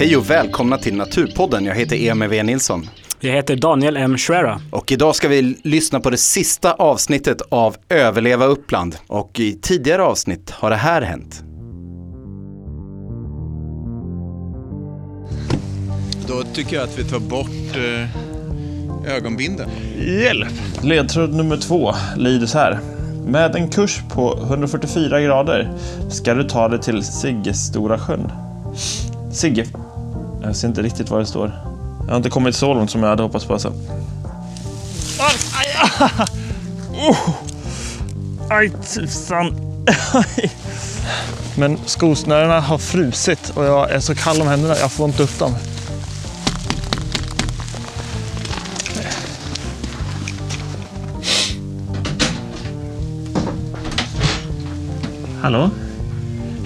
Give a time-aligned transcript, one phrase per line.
[0.00, 1.64] Hej och välkomna till Naturpodden.
[1.64, 2.42] Jag heter Emil V.
[2.42, 2.86] Nilsson.
[3.20, 4.18] Jag heter Daniel M.
[4.18, 4.60] Schwera.
[4.70, 8.96] Och idag ska vi lyssna på det sista avsnittet av Överleva Uppland.
[9.06, 11.44] Och i tidigare avsnitt har det här hänt.
[16.28, 19.70] Då tycker jag att vi tar bort eh, ögonbinden.
[19.98, 20.48] Hjälp!
[20.82, 22.78] Ledtråd nummer två lyder så här.
[23.26, 25.72] Med en kurs på 144 grader
[26.10, 28.32] ska du ta dig till Siggestora sjön.
[29.32, 29.66] Sigge...
[30.42, 31.52] Jag ser inte riktigt vad det står.
[32.02, 33.52] Jag har inte kommit så långt som jag hade hoppats på.
[33.52, 33.72] Alltså.
[37.08, 37.30] Oh.
[38.50, 39.54] aj tusan!
[41.56, 44.76] Men skosnörena har frusit och jag är så kall om händerna.
[44.76, 45.54] Jag får inte upp dem.
[55.42, 55.70] Hallå?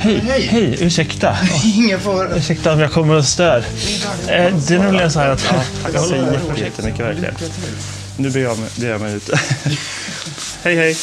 [0.04, 1.36] Hej, hej, hej, ursäkta.
[1.64, 2.36] Ingen fara.
[2.36, 3.58] Ursäkta om jag kommer och stör.
[3.58, 3.64] Eh,
[4.68, 5.54] det är nämligen så här att...
[5.92, 7.34] jag säger jätte- jättemycket verkligen.
[8.16, 9.30] Nu ber jag mig, ber jag mig ut.
[10.62, 10.96] hej, hej.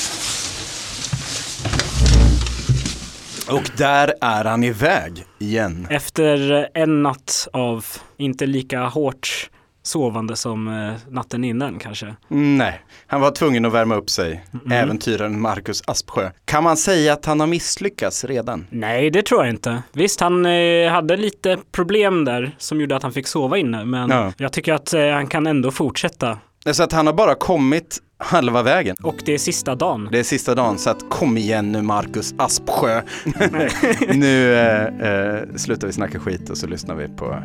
[3.48, 5.88] Och där är han iväg igen.
[5.90, 7.86] Efter en natt av
[8.18, 9.50] inte lika hårt
[9.84, 12.16] sovande som eh, natten innan kanske.
[12.28, 14.46] Nej, han var tvungen att värma upp sig.
[14.72, 16.30] Äventyraren Marcus Aspsjö.
[16.46, 18.68] Kan man säga att han har misslyckats redan?
[18.70, 19.84] Nej, det tror jag inte.
[19.94, 24.10] Visst, han eh, hade lite problem där som gjorde att han fick sova inne, men
[24.10, 24.34] Ja.
[24.38, 26.38] jag tycker att eh, han kan ändå fortsätta.
[26.72, 28.96] Så att han har bara kommit halva vägen.
[29.04, 30.10] Och det är sista dagen.
[30.12, 33.02] Det är sista dagen, så att kom igen nu Marcus Aspsjö.
[34.14, 37.44] nu eh, slutar vi snacka skit och så lyssnar vi på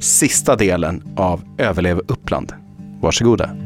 [0.00, 2.52] sista delen av Överlev Uppland.
[3.00, 3.65] Varsågoda.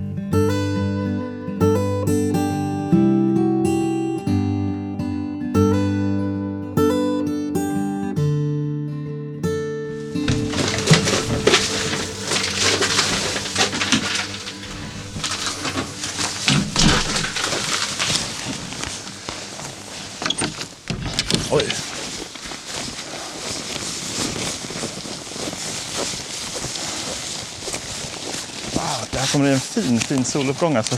[30.10, 30.97] Fin, soluppgång alltså.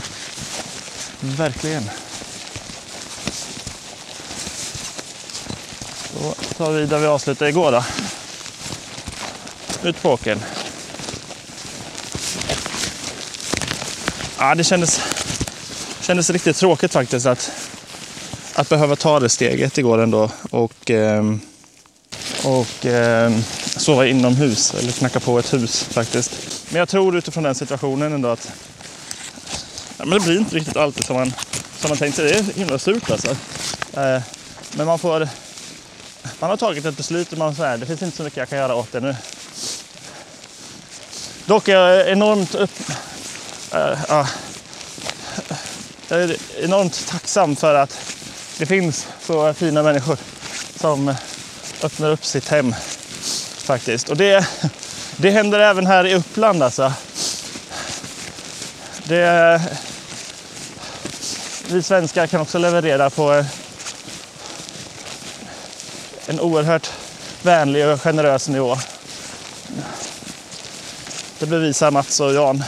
[1.19, 1.89] Verkligen.
[6.13, 7.83] Då tar vi där vi avslutade igår då.
[9.89, 10.39] Ut på åkern.
[14.39, 15.01] Ja, det kändes,
[16.01, 17.51] kändes riktigt tråkigt faktiskt att,
[18.55, 20.29] att behöva ta det steget igår ändå.
[20.49, 21.39] Och, ehm,
[22.43, 23.43] och ehm,
[23.77, 26.31] sova inomhus, eller knacka på ett hus faktiskt.
[26.69, 28.51] Men jag tror utifrån den situationen ändå att
[30.03, 31.33] ja, men det blir inte riktigt alltid som man,
[31.79, 32.25] som man tänkt sig.
[32.25, 33.29] Det är himla surt alltså.
[33.93, 34.21] Eh,
[34.71, 35.29] men man får...
[36.39, 38.57] Man har tagit ett beslut och man säger det finns inte så mycket jag kan
[38.57, 39.15] göra åt det nu.
[41.45, 42.71] Dock är jag enormt upp...
[43.71, 44.27] eh, ja.
[46.07, 47.99] jag är enormt tacksam för att
[48.57, 50.17] det finns så fina människor
[50.75, 51.15] som
[51.83, 52.75] öppnar upp sitt hem
[53.57, 54.09] faktiskt.
[54.09, 54.47] Och det,
[55.17, 56.93] det händer även här i Uppland alltså.
[59.03, 59.61] Det,
[61.67, 63.45] vi svenskar kan också leverera på eh,
[66.27, 66.91] en oerhört
[67.41, 68.77] vänlig och generös nivå.
[71.39, 72.63] Det bevisar Mats och Jan.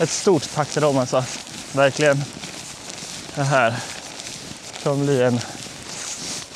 [0.00, 1.24] Ett stort tack till dem alltså.
[1.72, 2.24] Verkligen.
[3.34, 3.74] Det här
[4.82, 5.40] kommer bli en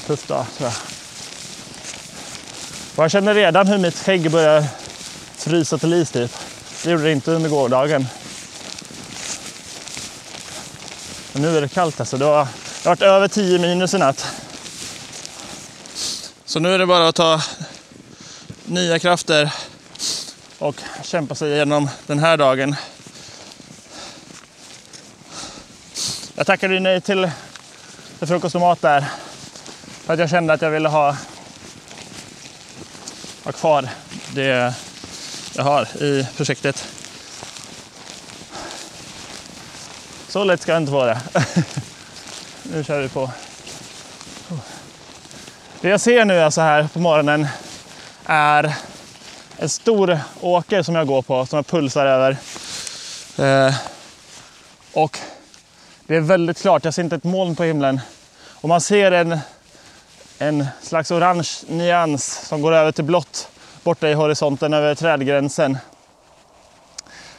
[0.07, 0.77] tuff dag tror jag.
[2.97, 4.65] Och jag känner redan hur mitt skägg börjar
[5.37, 6.31] frysa till is typ.
[6.85, 8.07] Det gjorde det inte under gårdagen.
[11.33, 12.17] Men nu är det kallt alltså.
[12.17, 12.49] Det har,
[12.83, 14.27] det har varit över 10 minus i natt.
[16.45, 17.43] Så nu är det bara att ta
[18.65, 19.53] nya krafter
[20.59, 22.77] och kämpa sig igenom den här dagen.
[26.35, 27.31] Jag tackade ju nej till
[28.23, 29.05] till frukost och mat där.
[30.05, 31.17] För att jag kände att jag ville ha,
[33.45, 33.89] ha kvar
[34.35, 34.75] det
[35.55, 37.02] jag har i projektet.
[40.33, 41.21] Så lätt ska det inte vara det.
[42.63, 43.31] nu kör vi på.
[45.81, 47.47] Det jag ser nu alltså här på morgonen
[48.27, 48.75] är
[49.57, 52.37] en stor åker som jag går på, som jag pulsar över.
[53.39, 53.75] Eh,
[54.93, 55.19] och
[56.07, 58.01] det är väldigt klart, jag ser inte ett moln på himlen.
[58.49, 59.39] Och man ser en,
[60.39, 63.49] en slags orange nyans som går över till blått
[63.83, 65.79] borta i horisonten över trädgränsen.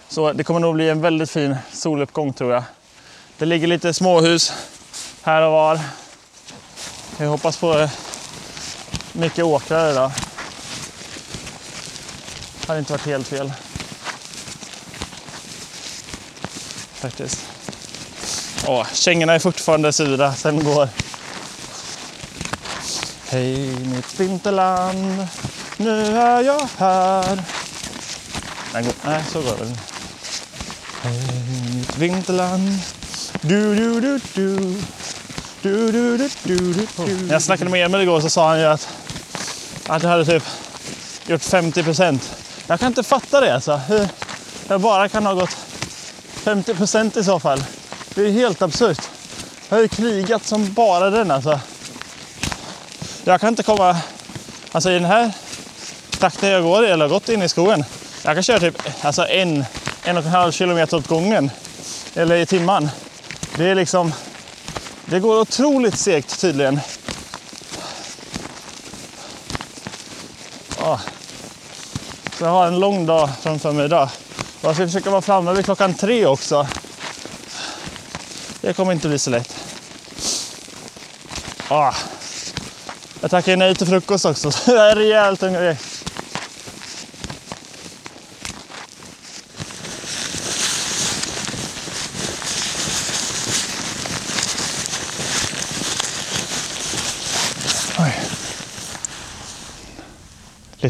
[0.08, 2.64] Så det kommer nog bli en väldigt fin soluppgång tror jag.
[3.38, 4.54] Det ligger lite småhus
[5.24, 5.80] här och var.
[7.18, 7.90] Jag hoppas på eh,
[9.14, 10.12] mycket åkrar idag.
[12.62, 13.54] Det hade inte varit helt fel.
[16.94, 17.46] Faktiskt.
[18.68, 20.90] Åh, kängorna är fortfarande sura sen går.
[23.30, 25.28] Hej mitt vinterland,
[25.78, 27.44] nu är jag här.
[28.74, 29.78] Nej, nej så går det väl.
[31.02, 31.44] Hej
[31.76, 32.80] mitt vinterland,
[33.46, 34.76] du du du du.
[35.62, 37.26] Du, du, du, du, du, du.
[37.26, 38.90] När jag snackade med Emil igår så sa han ju att,
[39.88, 40.44] att jag hade typ
[41.28, 42.36] gjort 50 procent.
[42.68, 43.76] Jag kan inte fatta det alltså.
[43.76, 44.08] Hur
[44.68, 45.58] jag bara kan ha gått
[46.44, 47.64] 50 procent i så fall.
[48.16, 49.02] Det är helt absurt.
[49.70, 51.60] Jag har ju krigat som bara den alltså.
[53.24, 53.98] Jag kan inte komma...
[54.72, 55.32] Alltså i den här
[56.20, 57.86] takten jag går, eller har gått in i skogen.
[58.24, 59.66] Jag kan köra typ alltså en,
[60.04, 61.52] en och en halv kilometer åt gången.
[62.16, 62.90] Eller i timman.
[63.58, 64.14] Det är liksom...
[65.06, 66.80] Det går otroligt segt tydligen.
[70.80, 71.00] Ja.
[72.38, 74.10] Så jag har en lång dag framför mig idag.
[74.62, 76.68] Och jag ska försöka vara framme vid klockan tre också.
[78.62, 79.56] Det kommer inte bli så lätt.
[81.68, 81.94] Ah.
[83.22, 84.52] Jag tackar nej till frukost också.
[84.52, 85.78] Så jag är rejält hungrig.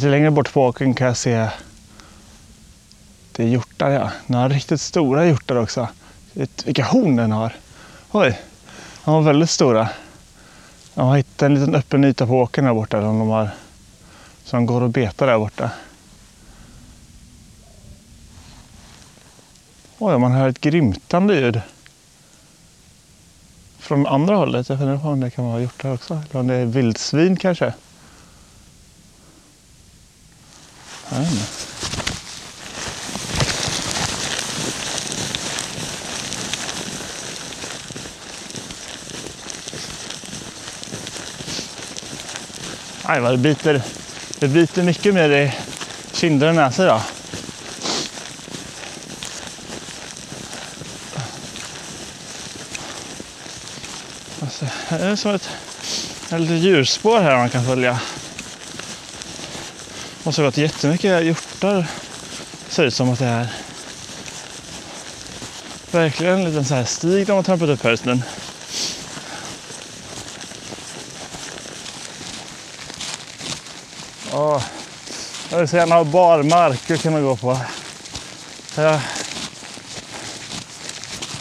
[0.04, 1.50] Lite längre bort på åkern kan jag se
[3.32, 4.12] det är hjortar ja.
[4.28, 5.88] Några riktigt stora hjortar också.
[6.66, 7.56] Vilka horn den har.
[8.12, 8.40] Oj,
[9.06, 9.90] de var väldigt stora.
[10.94, 13.02] De har hittat en liten öppen yta på åkern där borta.
[13.02, 13.50] Som de, har,
[14.44, 15.72] som de går och betar där borta.
[19.98, 21.62] Oj, man hör ett grymtande ljud.
[23.80, 24.70] Från andra hållet.
[24.70, 26.14] Jag funderar på om det kan vara hjortar också.
[26.30, 27.74] Eller om det är vildsvin kanske.
[43.06, 43.82] Aj, vad det biter.
[44.40, 45.52] Det biter mycket mer i
[46.14, 47.02] kinder och näsa idag.
[54.42, 55.50] Alltså, det är som ett,
[56.30, 58.00] ett litet djurspår här man kan följa.
[60.24, 61.88] Måste ha gått jättemycket hjortar.
[62.70, 63.48] Ser ut som att det är.
[65.92, 68.24] Verkligen en liten så här stig de har trampat upp här i snön.
[74.34, 74.64] Åh,
[75.50, 77.60] jag vill så gärna ha barmark att kunna gå på.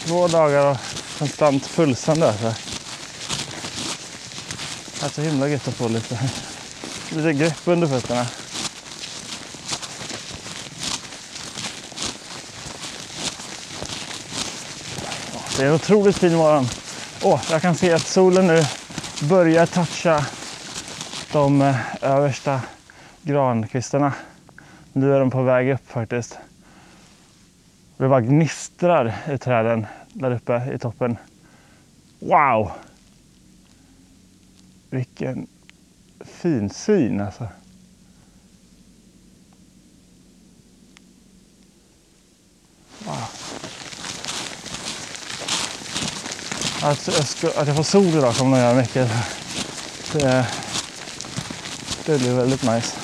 [0.06, 0.78] Två dagar av
[1.19, 2.28] konstant pulsande.
[2.28, 2.55] Alltså.
[5.00, 6.19] Det är så himla gött att få lite,
[7.11, 8.26] lite grepp under fötterna.
[15.62, 16.64] Det är en otroligt fin morgon.
[17.25, 18.62] Åh, jag kan se att solen nu
[19.28, 20.26] börjar toucha
[21.33, 22.61] de eh, översta
[23.23, 24.12] grankvistarna.
[24.92, 26.38] Nu är de på väg upp faktiskt.
[27.97, 31.16] Det bara gnistrar i träden där uppe i toppen.
[32.19, 32.71] Wow!
[34.90, 35.47] Vilken
[36.21, 37.49] fin syn alltså.
[46.82, 49.10] Att, jag ska- att jag får sol idag kommer nog göra mycket.
[50.12, 50.46] Det,
[52.06, 52.96] det blir väldigt nice.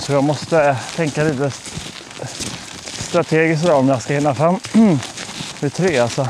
[0.00, 1.50] Så jag måste tänka lite
[2.98, 4.58] strategiskt idag om jag ska hinna fram
[5.60, 5.98] vid tre.
[5.98, 6.28] Alltså.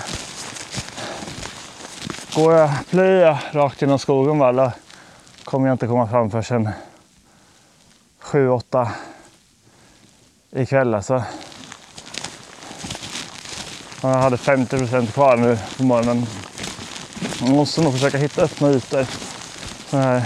[2.35, 4.73] Går jag, plöjer jag rakt genom skogen bara, då
[5.45, 6.69] kommer jag inte komma fram förrän
[8.21, 8.89] sju, åtta
[10.57, 11.15] ikväll alltså.
[14.01, 16.27] Och Jag hade 50 procent kvar nu på morgonen.
[17.41, 19.07] Jag måste nog försöka hitta öppna ytor.
[19.91, 20.23] Den här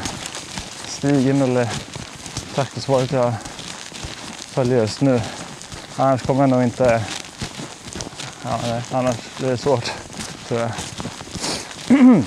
[0.87, 1.69] stigen eller
[2.55, 3.33] traktorspåret jag
[4.41, 5.21] följer just nu.
[5.97, 7.05] Annars kommer jag nog inte...
[8.45, 9.93] Ja, nej, annars blir det svårt
[10.49, 10.71] tror jag.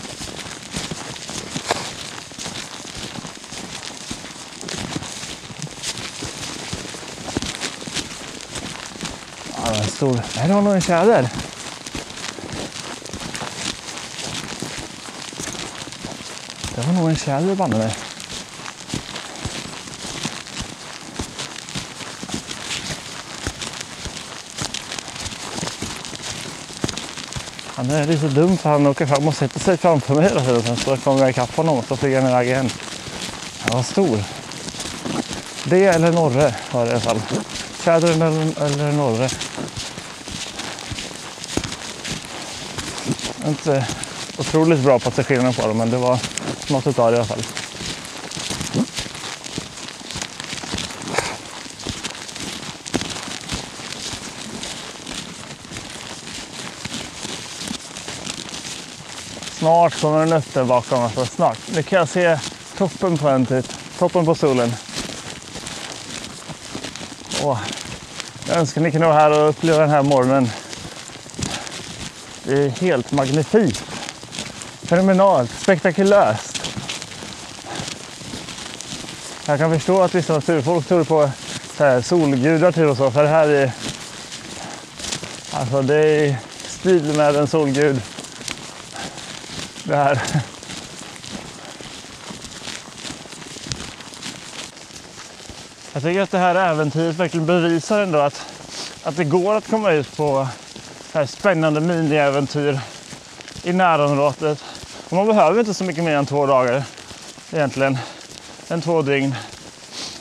[9.65, 10.21] Ja, det var en stor...
[10.35, 11.29] Här har nog en tjäder.
[16.75, 17.95] Det var nog en tjäder banne mig.
[27.65, 30.61] Han är lite dum för han åker fram och sätter sig framför mig hela tiden.
[30.63, 32.69] Sen så kommer jag ikapp honom och så flyger han iväg igen.
[33.59, 34.23] Han var stor.
[35.63, 37.21] Det eller Norre var det i alla fall.
[37.83, 39.29] Tjädern eller, eller Norre.
[43.47, 43.87] Inte
[44.37, 46.19] otroligt bra på att se skillnad på dem men det var
[46.69, 47.43] något utav det i alla fall.
[59.63, 61.03] Snart kommer den upp där bakom.
[61.03, 61.57] Alltså snart.
[61.75, 62.39] Nu kan jag se
[62.77, 63.65] toppen på en typ.
[63.99, 64.73] Toppen på solen.
[67.43, 67.59] Åh.
[68.47, 70.49] Jag önskar ni kunde vara här och uppleva den här morgonen.
[72.53, 73.83] Det är helt magnifikt.
[74.81, 75.51] Fenomenalt.
[75.61, 76.77] Spektakulöst!
[79.45, 81.29] Jag kan förstå att vissa naturfolk tror på
[81.77, 83.11] så här solgudar till och så.
[83.11, 83.71] För det här är...
[85.51, 88.01] Alltså det är i stil med en solgud
[89.83, 90.21] det här.
[95.93, 98.45] Jag tycker att det här äventyret verkligen bevisar ändå att,
[99.03, 100.47] att det går att komma ut på
[101.13, 102.79] här spännande miniäventyr
[103.63, 104.63] i närområdet.
[105.09, 106.83] Och man behöver inte så mycket mer än två dagar
[107.51, 107.97] egentligen.
[108.67, 109.35] En två dygn.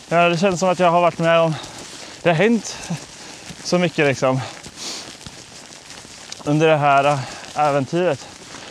[0.08, 1.54] Ja, det känns som att jag har varit med om...
[2.22, 2.76] Det har hänt
[3.64, 4.40] så mycket liksom
[6.44, 7.18] under det här äh,
[7.54, 8.26] äventyret.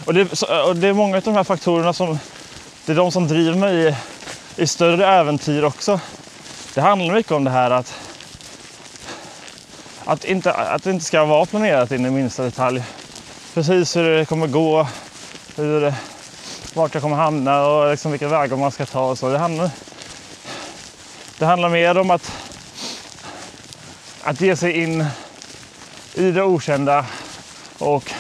[0.05, 2.19] Och det, och det är många av de här faktorerna som
[2.85, 3.95] det är de som driver mig i,
[4.55, 5.99] i större äventyr också.
[6.73, 7.93] Det handlar mycket om det här att,
[10.05, 12.83] att, inte, att det inte ska vara planerat in i minsta detalj.
[13.53, 14.87] Precis hur det kommer gå,
[15.55, 15.93] hur,
[16.73, 19.29] vart jag kommer hamna och liksom vilka vägar man ska ta och så.
[19.29, 19.69] Det handlar,
[21.39, 22.31] det handlar mer om att,
[24.23, 25.05] att ge sig in
[26.13, 27.05] i det okända
[27.77, 28.11] och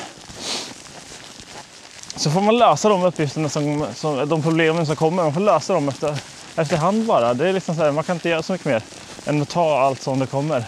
[2.15, 5.23] så får man lösa de uppgifterna, som, som, de problemen som kommer.
[5.23, 6.17] Man får lösa dem efter,
[6.55, 7.33] efterhand bara.
[7.33, 8.83] Det är liksom så här, man kan inte göra så mycket mer
[9.25, 10.65] än att ta allt som det kommer.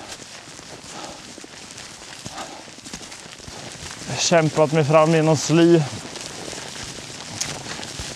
[4.18, 5.82] Kämpat mig fram genom sly.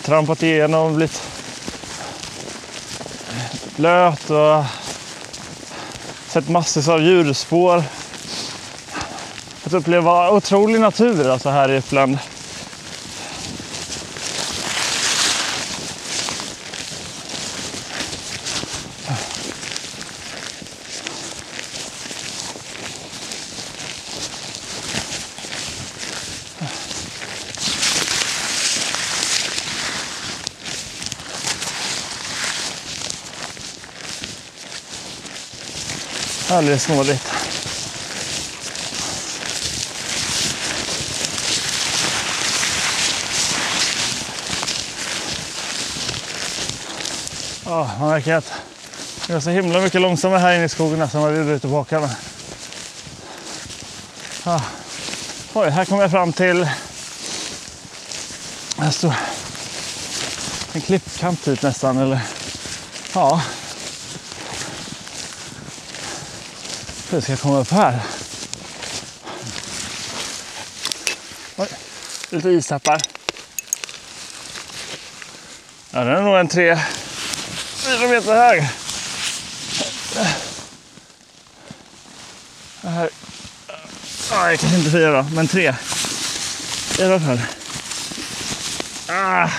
[0.01, 1.21] Trampat igenom, blivit
[3.75, 4.63] blöt och
[6.27, 7.83] sett massor av djurspår.
[9.63, 12.17] Att uppleva otrolig natur alltså här i Uppland.
[36.57, 37.33] Alldeles snåligt.
[47.65, 48.53] Ja, man märker att
[49.27, 51.73] det är så himla mycket långsammare här inne i skogen som man vill ute på
[51.73, 52.09] åkrarna.
[54.45, 54.61] Ja.
[55.53, 56.69] Oj, här kommer jag fram till
[58.77, 59.13] här står
[60.73, 61.97] en klippkant typ nästan.
[61.97, 62.19] Eller,
[63.13, 63.41] ja,
[67.09, 67.99] Hur ska jag komma upp här?
[71.55, 71.67] Oj,
[72.29, 73.01] lite istappar.
[75.91, 76.79] Ja, den är nog en tre,
[77.75, 78.69] fyra meter hög.
[82.81, 83.09] Det här.
[84.31, 85.75] Nej, kanske inte fyra då, men tre.
[86.99, 87.41] I alla fall.
[89.07, 89.49] Ah.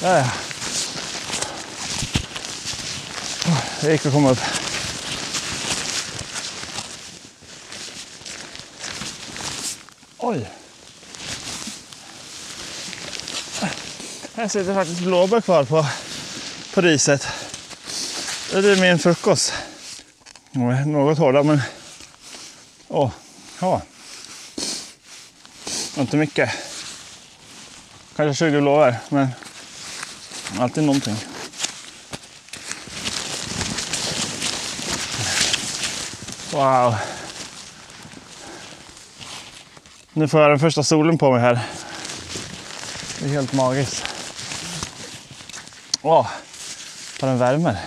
[0.00, 0.30] Där ja.
[3.80, 4.61] Det gick att komma upp.
[10.32, 10.50] Oj.
[14.34, 15.86] Här sitter faktiskt blåbär kvar på,
[16.74, 17.28] på riset.
[18.50, 19.52] Det är min frukost.
[20.86, 21.62] Något hårda men...
[22.88, 23.10] Åh,
[23.60, 23.82] ja.
[25.96, 26.50] Inte mycket.
[28.16, 29.28] Kanske 20 blåbär men
[30.58, 31.16] alltid någonting.
[36.52, 36.94] Wow.
[40.14, 41.60] Nu får jag den första solen på mig här.
[43.18, 44.04] Det är helt magiskt.
[46.02, 46.26] Åh,
[47.20, 47.78] vad den värmer.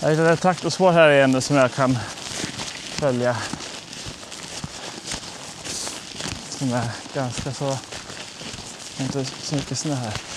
[0.00, 1.98] Jag hittade ett traktorspår här igen som jag kan
[2.82, 3.36] följa.
[6.50, 7.78] Som är ganska så...
[8.98, 10.31] Inte så mycket snö här.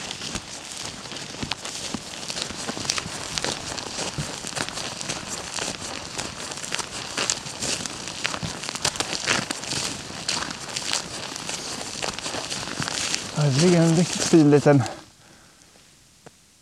[13.46, 14.84] Det ligger en riktigt fin liten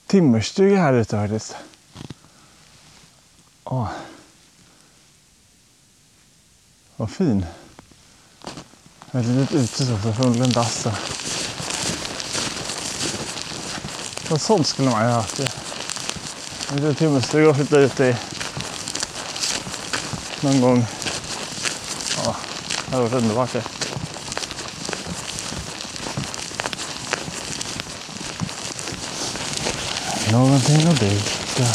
[0.08, 1.56] timmerstuga här ute faktiskt.
[3.64, 3.88] Åh.
[6.96, 7.46] Vad fin.
[9.12, 10.86] Ett litet ute så, så förmodligen dass.
[10.86, 10.94] och-
[14.32, 15.40] Och sånt skulle man ju ha haft.
[15.40, 15.48] ju.
[16.70, 18.16] En liten timmerstuga att flytta ut i
[20.42, 20.86] någon gång.
[22.26, 22.36] Ja,
[22.86, 23.64] det hade varit underbart det.
[30.34, 31.68] Någonting att dricka.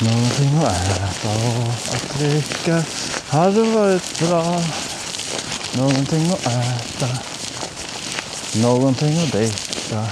[0.00, 2.84] Någonting att äta och att dricka
[3.28, 4.62] hade varit bra.
[5.76, 7.08] Någonting att äta.
[8.54, 10.06] Någonting att dricka.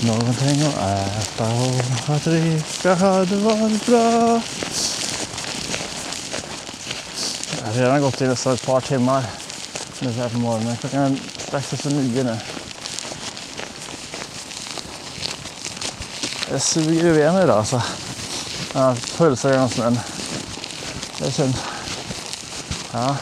[0.00, 4.40] Någonting att äta och att dricka hade varit bra.
[7.60, 9.24] Jag har redan gått till nästan ett par timmar
[9.98, 10.76] nu så här på morgonen.
[10.76, 12.36] Klockan är strax efter nio nu.
[16.50, 17.82] Jag suger ur benen idag alltså.
[18.74, 19.98] Jag har pulsar genom snön.
[21.18, 21.56] Det känns...
[22.92, 23.16] Ja.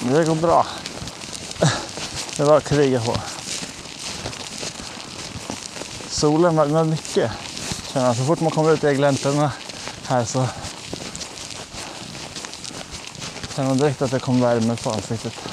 [0.00, 0.66] Det går bra.
[2.36, 3.16] Det var att kriga på.
[6.08, 7.30] Solen värmer mycket.
[7.92, 8.16] Känner jag.
[8.16, 9.52] Så fort man kommer ut i gläntorna
[10.06, 10.48] här så
[13.54, 15.51] känner man direkt att det kommer värme på ansiktet.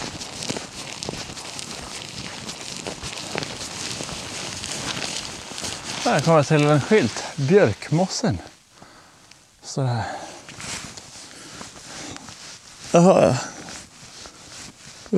[6.10, 7.24] Här kommer jag till en skylt.
[7.36, 8.38] Björkmossen.
[9.64, 10.04] Så här.
[12.92, 13.38] Jaha, ja.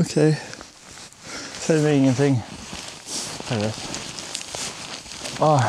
[0.01, 0.41] Okej.
[1.59, 2.41] Säger mig ingenting.
[3.49, 3.77] Jag vet.
[5.39, 5.63] Ah.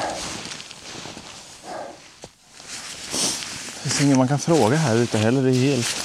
[3.83, 5.43] Det finns ingen man kan fråga här ute heller.
[5.43, 5.97] Det är helt,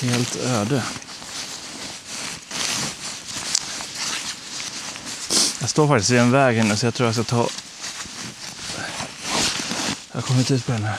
[0.00, 0.82] helt öde.
[5.66, 7.48] Jag står faktiskt vid en väg här nu så jag tror jag ska ta...
[10.12, 10.96] Jag har kommit ut på den här.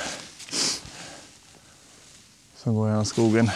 [2.64, 3.52] Som går genom skogen.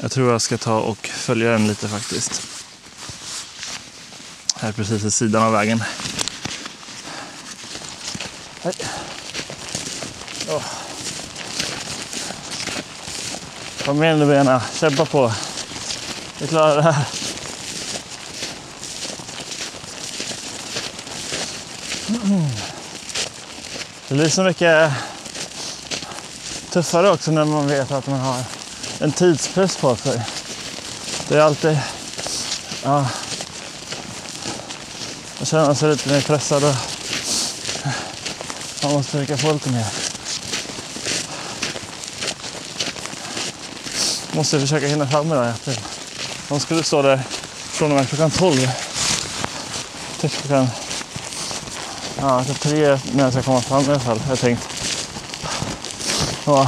[0.00, 2.42] Jag tror jag ska ta och följa den lite faktiskt.
[4.56, 5.84] Här precis vid sidan av vägen.
[8.62, 8.74] Hej.
[10.48, 10.62] Oh.
[13.84, 15.32] Kom igen nu bena, kämpa på.
[16.38, 17.27] Vi klarar det här.
[24.18, 24.92] Blir så mycket
[26.70, 28.42] tuffare också när man vet att man har
[28.98, 30.22] en tidspress på sig.
[31.28, 31.78] Det är alltid...
[32.84, 33.08] Ja,
[35.38, 36.74] man känner sig lite mer pressad och
[38.82, 39.86] man måste försöka få lite mer.
[44.32, 45.46] Måste försöka hinna fram idag.
[45.46, 45.80] i april.
[46.48, 47.22] De skulle stå där
[47.58, 48.70] från och med klockan 12.
[50.20, 50.68] Till klockan
[52.20, 54.62] Ja, till tre när jag ska komma fram i alla fall, har jag tänkt.
[56.44, 56.66] Och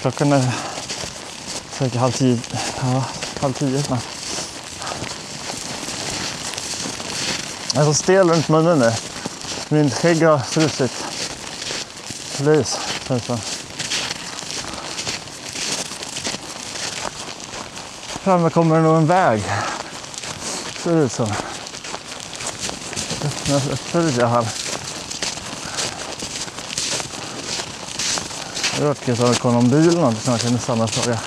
[0.00, 0.52] klockan är
[1.70, 2.40] säkert halv tio,
[2.82, 3.04] ja,
[3.40, 4.04] halv tio snart.
[7.74, 8.92] Jag är så stel runt munnen nu.
[9.68, 11.04] Min skägg har frusit.
[12.38, 13.38] Lys, känns det
[18.22, 19.42] Framme kommer det nog en väg.
[20.82, 21.32] Ser det ut som.
[23.24, 24.46] Öppna öppna lite i alla fall.
[28.78, 30.90] Det var kul om det kom någon bil eller någonting som jag kunde stanna och
[30.90, 31.18] fråga.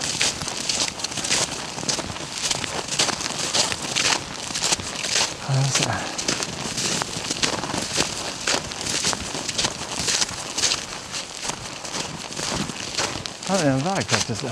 [13.48, 14.44] Här är en väg faktiskt.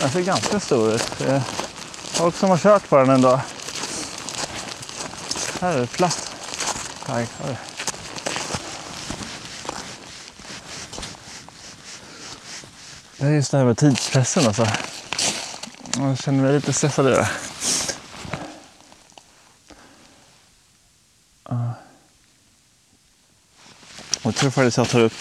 [0.00, 1.04] Den ser ganska stor ut.
[1.18, 1.42] Det är
[2.12, 3.40] folk som har kört på den ändå.
[5.62, 6.34] Här är det platt.
[13.16, 14.66] Det är just det här med tidspressen alltså.
[15.96, 17.30] Jag känner mig lite stressad i det.
[24.22, 25.12] Jag tror faktiskt jag tar upp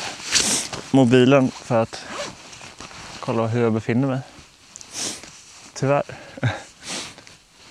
[0.91, 2.06] mobilen för att
[3.19, 4.19] kolla hur jag befinner mig.
[5.73, 6.04] Tyvärr.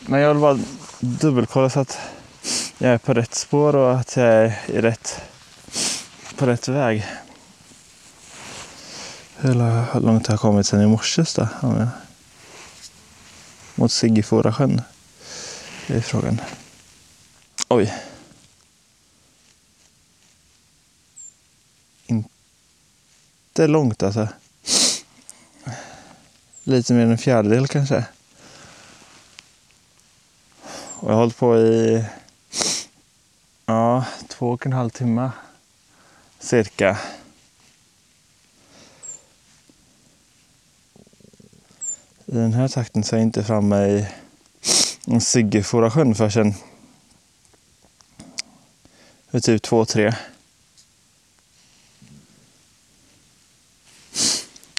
[0.00, 0.58] Men jag vill bara
[1.00, 1.98] dubbelkolla så att
[2.82, 5.20] jag är på rätt spår och att jag är i rätt,
[6.36, 7.06] på rätt väg.
[9.36, 11.48] Hur långt har jag kommit sen i morse då?
[13.74, 14.82] Mot Siggeforasjön.
[15.86, 16.40] Det är frågan.
[17.68, 17.94] Oj.
[22.06, 24.28] Inte långt alltså.
[26.64, 28.04] lite mer än en fjärdedel kanske.
[31.00, 32.04] Och jag har hållit på i
[34.40, 35.30] två och en halv timme
[36.38, 36.98] cirka.
[42.26, 44.06] I den här takten så är jag inte framme
[45.06, 46.54] i Siggefora förrän
[49.30, 50.14] vid typ två, tre.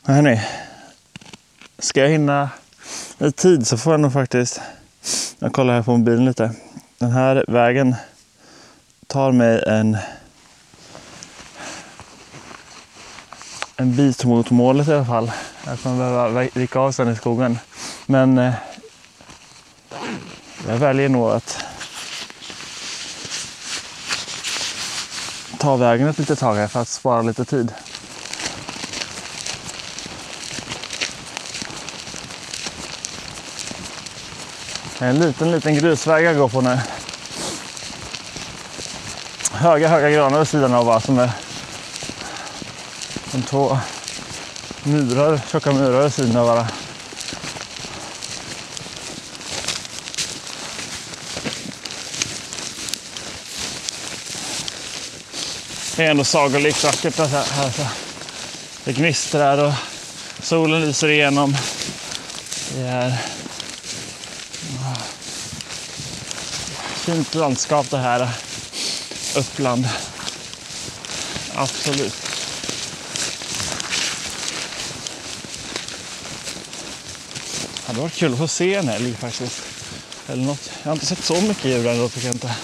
[0.03, 0.41] Hörni,
[1.79, 2.49] ska jag hinna
[3.19, 4.61] i tid så får jag nog faktiskt,
[5.39, 6.55] jag kollar här på mobilen lite.
[6.97, 7.95] Den här vägen
[9.11, 9.97] tar mig en
[13.75, 15.31] en bit mot målet i alla fall.
[15.65, 17.59] Jag kommer behöva vika av sen i skogen.
[18.05, 18.53] Men eh,
[20.67, 21.57] jag väljer nog att
[25.57, 27.73] ta vägen ett litet tag här för att spara lite tid.
[34.99, 36.79] En liten, liten grusväg jag går på nu.
[39.61, 41.31] Höga, höga granar vid sidan av bara som är
[43.31, 43.77] som två
[44.83, 46.67] murar, tjocka murar vid sidan av varandra.
[55.95, 57.71] Det är ändå sagolikt vackert här.
[57.71, 57.87] Så
[58.83, 59.73] det gnistrar och
[60.41, 61.57] solen lyser igenom.
[62.75, 63.17] Det är
[66.95, 68.29] fint landskap det här.
[69.35, 69.89] Uppland.
[71.55, 72.13] Absolut.
[77.75, 79.61] Det hade varit kul att få se en älg faktiskt.
[80.27, 80.69] Eller något.
[80.83, 82.55] Jag har inte sett så mycket djur ändå tycker jag inte.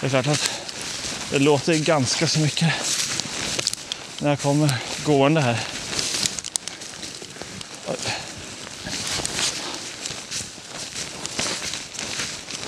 [0.00, 0.50] Det är klart att
[1.30, 2.72] det låter ganska så mycket
[4.18, 5.60] när jag kommer gående här.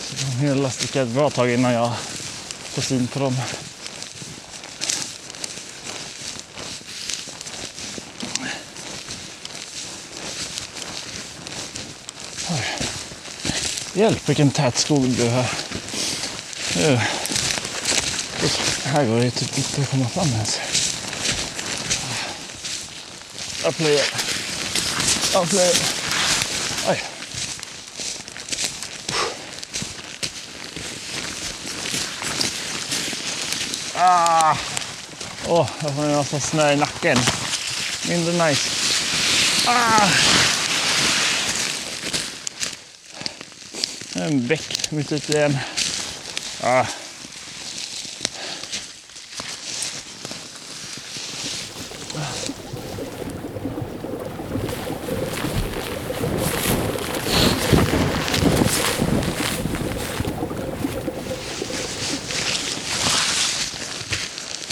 [0.08, 1.92] Så de hela sticker ett bra tag innan jag
[2.78, 3.36] och syn på dem.
[13.92, 15.50] Hjälp vilken tät skog du har.
[16.76, 17.00] Nu.
[18.84, 20.60] Här går det typ inte att komma fram ens.
[23.64, 24.06] Jag plöjer.
[25.32, 25.76] Jag plöjer.
[26.88, 27.02] Oj.
[34.00, 34.56] Ah!
[35.50, 37.18] Åh, oh, jag får en massa snö i nacken.
[38.08, 38.70] Mindre nice.
[39.66, 40.08] Ah!
[44.14, 45.58] En bäck mitt ute i en.
[46.62, 46.86] Ah.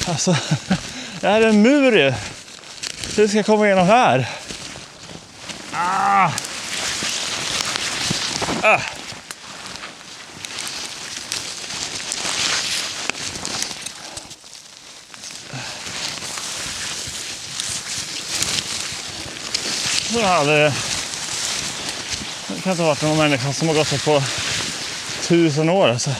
[0.09, 0.37] Alltså,
[1.21, 2.15] det här är en mur ju.
[3.17, 4.29] Hur ska jag komma igenom här?
[5.73, 6.31] Ah!
[8.63, 8.81] Ah!
[20.13, 20.75] Så hade det...
[22.49, 24.23] Det kan inte ha varit någon människa som har gått här på
[25.23, 25.89] tusen år.
[25.89, 26.11] Alltså.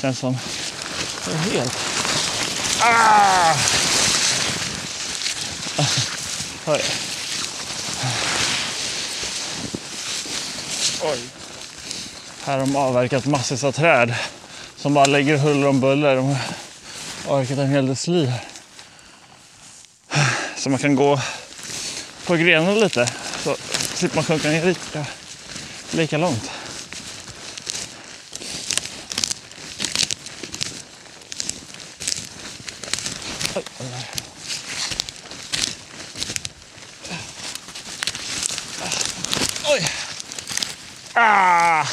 [0.00, 0.38] Känns som...
[1.24, 1.85] Det är helt...
[2.88, 3.56] Ah!
[6.66, 6.80] Oj.
[11.02, 11.18] Oj.
[12.44, 14.14] Här har de avverkat massor av träd
[14.76, 16.16] som bara lägger huller om buller.
[16.16, 16.38] De har
[17.26, 18.44] avverkat en hel del sly här.
[20.56, 21.20] Så man kan gå
[22.26, 23.08] på grenarna lite
[23.44, 23.56] så
[23.94, 25.06] slipper man sjunka ner lika,
[25.90, 26.50] lika långt.
[33.56, 33.62] Oj,
[39.64, 39.88] oj.
[41.14, 41.86] Ah!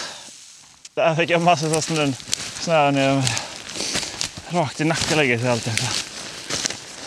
[1.13, 2.11] Jag fick jag massor av snö,
[2.59, 3.23] snö ner.
[4.49, 5.77] Rakt i nacken lägger sig.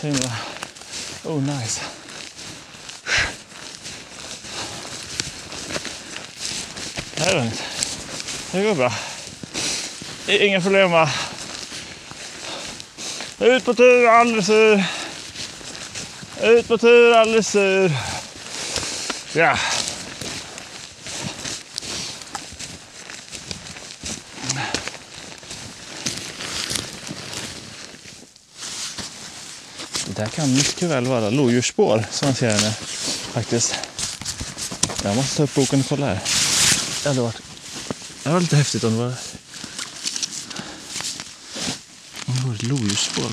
[0.01, 0.31] Så himla...
[1.23, 1.81] Oh nice.
[7.15, 7.63] Det är lugnt.
[8.51, 8.93] Det går bra.
[10.27, 11.09] Inga problem va?
[13.39, 14.83] Ut på tur, aldrig sur.
[16.41, 17.91] Ut på tur, aldrig sur.
[19.33, 19.57] Ja.
[30.17, 32.71] Där kan mycket väl vara lodjursspår som man ser här nu
[33.31, 33.75] faktiskt.
[35.03, 36.19] Jag måste ta upp boken och kolla här.
[37.03, 37.41] Det hade varit,
[38.23, 39.13] det var lite häftigt om det var...
[42.25, 43.31] Om det var ett lodjursspår.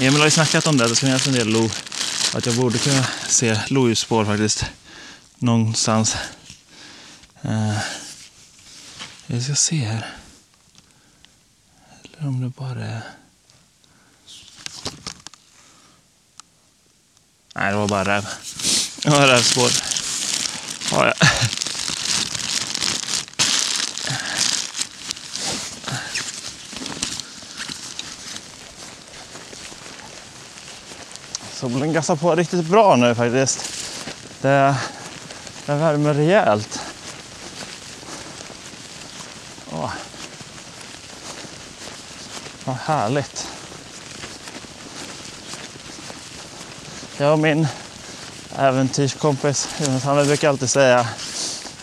[0.00, 0.88] Emil har ju snackat om det.
[0.88, 1.70] Det ska finnas en del lo.
[2.34, 4.64] Att jag borde kunna se lodjursspår faktiskt.
[5.38, 6.16] Någonstans.
[7.42, 7.78] Eh, uh,
[9.26, 10.06] jag ska se här.
[12.02, 13.02] Eller om det bara är...
[17.54, 18.26] Nej, det var bara räv.
[19.02, 19.70] Det var rävspår.
[20.92, 21.26] Ja, ja.
[31.52, 33.60] Solen gassar på riktigt bra nu faktiskt.
[34.40, 34.76] Det,
[35.66, 36.80] det värmer rejält.
[39.72, 39.92] Åh.
[42.64, 43.51] Vad härligt.
[47.22, 47.66] Jag och min
[48.58, 51.06] äventyrskompis Jonas, han brukar alltid säga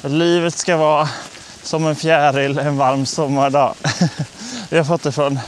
[0.01, 1.09] att livet ska vara
[1.63, 3.75] som en fjäril en varm sommardag.
[4.69, 5.39] Vi har fått det från,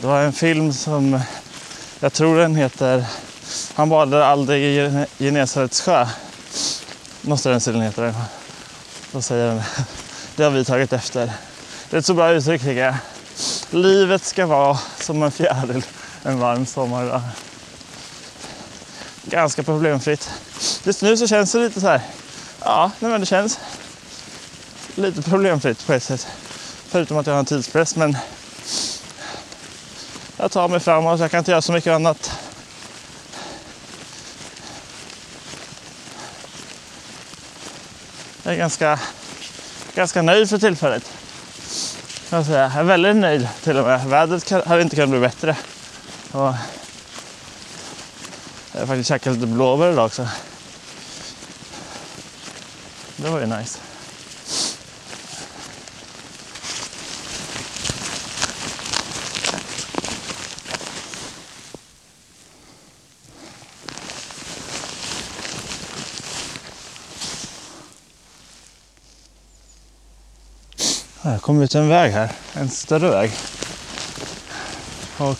[0.00, 1.20] det var en film som,
[2.00, 3.04] jag tror den heter
[3.74, 6.06] Han badade aldrig i Genesarets sjö.
[7.20, 8.14] Måste den stilen heter den.
[9.12, 9.62] Då säger den,
[10.36, 11.32] det har vi tagit efter.
[11.90, 12.94] Det är ett så bra uttryck tycker jag.
[13.70, 15.84] Livet ska vara som en fjäril
[16.22, 17.22] en varm sommardag
[19.30, 20.30] ganska problemfritt.
[20.84, 22.00] Just nu så känns det lite så här.
[22.64, 23.58] Ja, nej men det känns
[24.94, 26.26] lite problemfritt på ett sätt.
[26.88, 28.16] Förutom att jag har en tidspress, men
[30.36, 31.20] jag tar mig framåt.
[31.20, 32.32] Jag kan inte göra så mycket annat.
[38.42, 39.00] Jag är ganska,
[39.94, 41.12] ganska nöjd för tillfället.
[42.30, 44.06] Jag är väldigt nöjd till och med.
[44.06, 45.56] Vädret hade inte kunnat bli bättre.
[46.32, 46.54] Och
[48.72, 50.28] jag har faktiskt käkat lite blåbär idag också.
[53.16, 53.78] Det var ju nice.
[71.22, 73.32] Jag kom ut en väg här, en större väg.
[75.18, 75.38] Och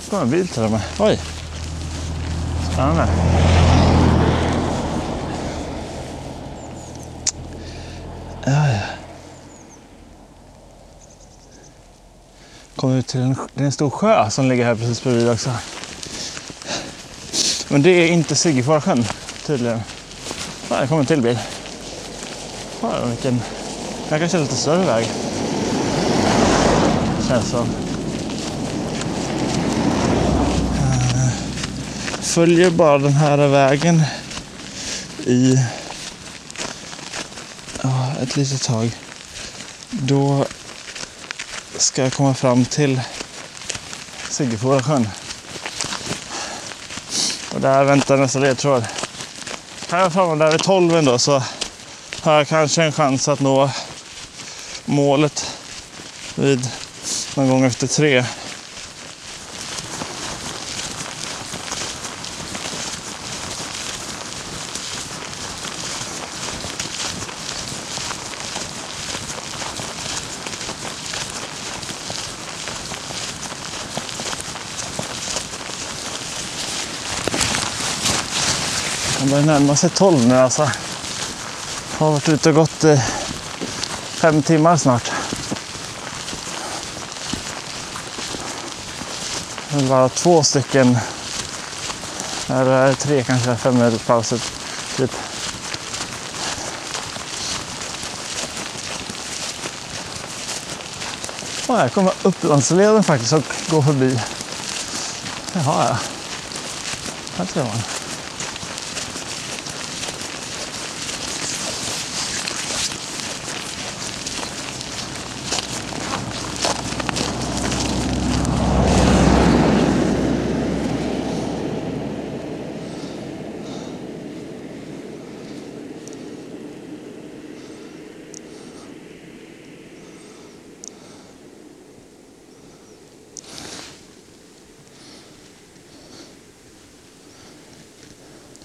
[0.00, 0.82] det kom en bil till och med.
[0.98, 1.20] Oj!
[2.76, 3.08] Spännande.
[8.44, 8.80] Ja, ja.
[12.76, 15.50] Kommer ut till en, det är en stor sjö som ligger här precis bredvid också.
[17.68, 19.04] Men det är inte Siggefarsjön
[19.46, 19.80] tydligen.
[20.70, 21.38] Här det kommer en till bil.
[22.82, 23.42] Här vilken...
[24.08, 25.06] Det kanske är lite större väg.
[27.28, 27.85] Känns som.
[32.36, 34.02] Följer bara den här vägen
[35.26, 35.58] i
[38.22, 38.90] ett litet tag.
[39.90, 40.46] Då
[41.76, 43.00] ska jag komma fram till
[44.30, 45.08] Siggefårasjön.
[47.54, 48.84] Och där väntar nästa ledtråd.
[49.90, 51.42] Här jag framme där vid 12 då så
[52.20, 53.70] har jag kanske en chans att nå
[54.84, 55.50] målet
[56.34, 56.68] vid
[57.34, 58.24] någon gång efter tre.
[79.56, 80.70] Närmar närma sig 12 nu alltså.
[81.98, 83.02] Har varit ute och gått i
[84.10, 85.12] fem timmar snart.
[89.70, 90.98] Det är bara två stycken,
[92.48, 94.40] eller tre kanske, fem minuters pauser
[94.96, 95.12] typ.
[101.66, 104.20] Och här kommer Upplandsleden faktiskt och går förbi.
[105.52, 105.96] Det har jag.
[107.36, 107.95] Här ser man.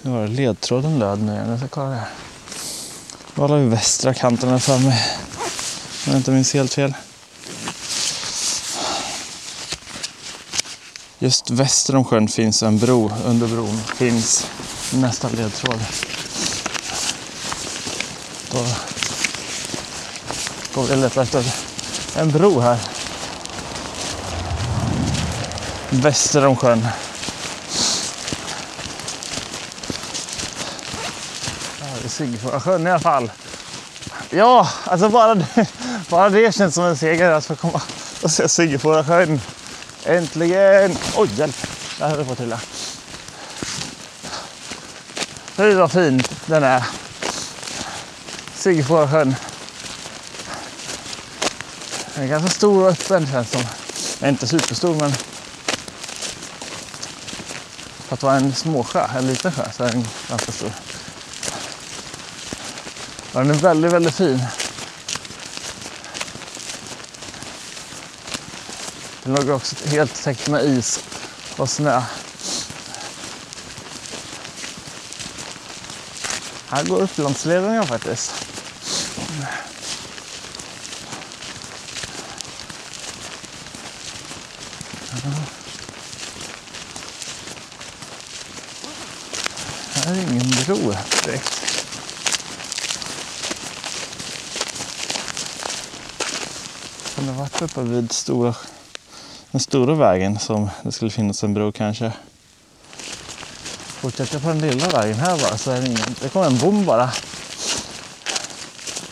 [0.04, 1.48] Nu var det ledtråden löd nu igen.
[1.50, 2.08] Jag ska kolla det här.
[3.34, 4.98] Var har vi västra kanten här framme?
[6.06, 6.94] Om jag inte minns helt fel.
[11.18, 13.10] Just väster om sjön finns en bro.
[13.26, 14.46] Under bron finns
[14.94, 15.80] nästa ledtråd.
[18.52, 18.58] Då
[20.74, 21.44] går vi och letar efter
[22.16, 22.78] en bro här.
[25.90, 26.86] Väster om sjön.
[32.22, 33.30] Här i alla fall.
[34.30, 35.66] Ja, alltså bara det,
[36.08, 37.82] bara det känns som en seger alltså, att få komma
[38.22, 39.26] och se Siggefora.
[40.04, 40.96] Äntligen!
[41.16, 41.56] Oj, hjälp!
[41.98, 42.60] Där höll jag på att trilla.
[45.54, 46.84] Fy vad fin den är.
[48.54, 49.06] Siggefora.
[49.14, 49.34] Den
[52.14, 53.62] är ganska stor och öppen känns som.
[54.18, 55.12] Den är inte superstor men
[58.12, 60.70] för att vara en småsjö, en liten sjö, så är den ganska stor.
[63.32, 64.44] Den är väldigt, väldigt fin.
[69.22, 71.04] Den låg också helt täckt med is
[71.56, 72.02] och snö.
[76.68, 78.32] Här går Upplandsleden ja, faktiskt.
[89.94, 91.62] Här är ingen bro direkt.
[97.74, 98.54] Kan uppe vid stora,
[99.50, 102.12] den stora vägen som det skulle finnas en bro kanske?
[103.86, 106.14] Fortsätter på den lilla vägen här bara så är det ingen.
[106.22, 107.10] Det kommer en bom bara.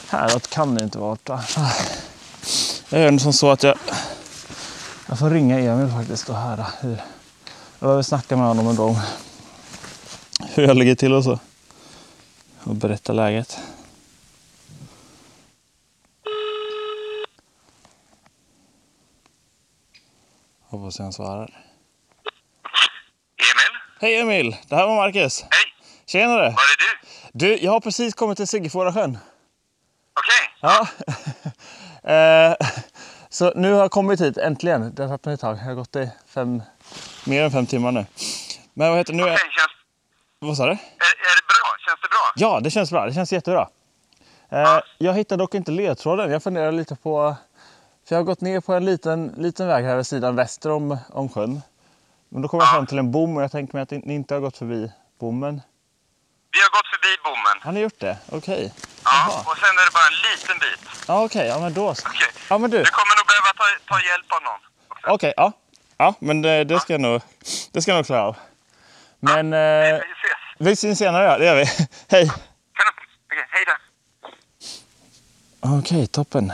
[0.08, 1.18] Häråt kan det inte vara.
[2.88, 3.78] Jag gör det som så att jag,
[5.08, 6.96] jag får ringa Emil faktiskt och höra hur.
[7.78, 8.98] Jag behöver snacka med honom en gång.
[10.54, 11.38] Hur jag ligger till och så.
[12.62, 13.58] Och berätta läget.
[20.90, 21.50] Hoppas han svarar.
[23.36, 23.80] Emil?
[24.00, 24.56] Hej Emil!
[24.68, 25.42] Det här var Marcus.
[25.42, 25.74] Hej!
[26.06, 26.42] Tjenare!
[26.42, 26.98] Var är du?
[27.32, 29.18] Du, jag har precis kommit till Siggefora sjön.
[30.14, 30.50] Okej.
[30.60, 30.88] Ja.
[32.14, 32.68] eh,
[33.28, 34.94] så nu har jag kommit hit, äntligen.
[34.94, 35.56] Det har tagit mig ett tag.
[35.58, 36.62] Jag har gått i fem,
[37.26, 38.06] mer än fem timmar nu.
[38.74, 39.22] Men vad heter nu?
[39.22, 39.70] Är, känns,
[40.38, 40.70] vad sa du?
[40.70, 41.76] är, är det bra?
[41.86, 42.32] Känns det bra?
[42.34, 43.06] Ja, det känns bra.
[43.06, 43.68] Det känns jättebra.
[44.48, 46.30] Eh, jag hittade dock inte ledtråden.
[46.30, 47.36] Jag funderar lite på...
[48.10, 50.98] För jag har gått ner på en liten, liten väg här vid sidan väster om,
[51.08, 51.62] om sjön.
[52.28, 54.34] Men då kom jag fram till en bom och jag tänker mig att ni inte
[54.34, 55.62] har gått förbi bommen.
[56.52, 57.62] Vi har gått förbi bommen.
[57.62, 58.18] Har ni gjort det?
[58.28, 58.72] Okej.
[59.04, 59.40] Ja, Jaha.
[59.40, 61.04] och sen är det bara en liten bit.
[61.08, 61.46] Ja, okej.
[61.46, 62.08] Ja, men då så.
[62.08, 62.28] Okej.
[62.50, 62.78] Ja, men du.
[62.78, 64.60] Du kommer nog behöva ta, ta hjälp av någon.
[65.14, 65.52] Okej, ja.
[65.96, 67.22] Ja, men det, det, ska jag nog,
[67.72, 68.36] det ska jag nog klara av.
[69.20, 69.56] Men Vi
[69.90, 70.02] eh, ses.
[70.58, 71.38] vi syns senare, ja.
[71.38, 71.64] Det gör vi.
[72.08, 72.30] Hej!
[73.26, 73.72] Okej, hej då.
[75.78, 76.52] Okej, toppen.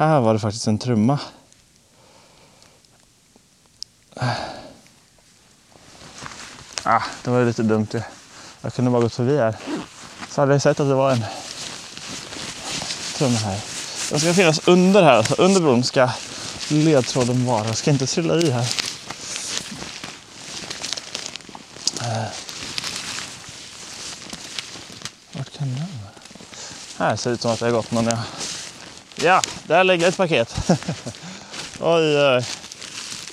[0.00, 1.18] Här var det faktiskt en trumma.
[6.82, 8.02] Ah, det var ju lite dumt ju.
[8.60, 9.56] Jag kunde bara gått förbi här.
[10.30, 11.24] Så hade jag sett att det var en
[13.14, 13.60] trumma här.
[14.10, 15.16] Den ska finnas under här.
[15.16, 16.10] Alltså under bron ska
[16.68, 17.66] ledtråden vara.
[17.66, 18.68] Jag ska inte trilla i här.
[22.02, 22.28] Eh.
[25.32, 27.08] Vart kan den vara?
[27.08, 28.06] Här ser det ut som att det har gått någon.
[28.06, 28.18] Ja,
[29.22, 30.54] ja där ligger ett paket.
[31.80, 32.44] oj, oj.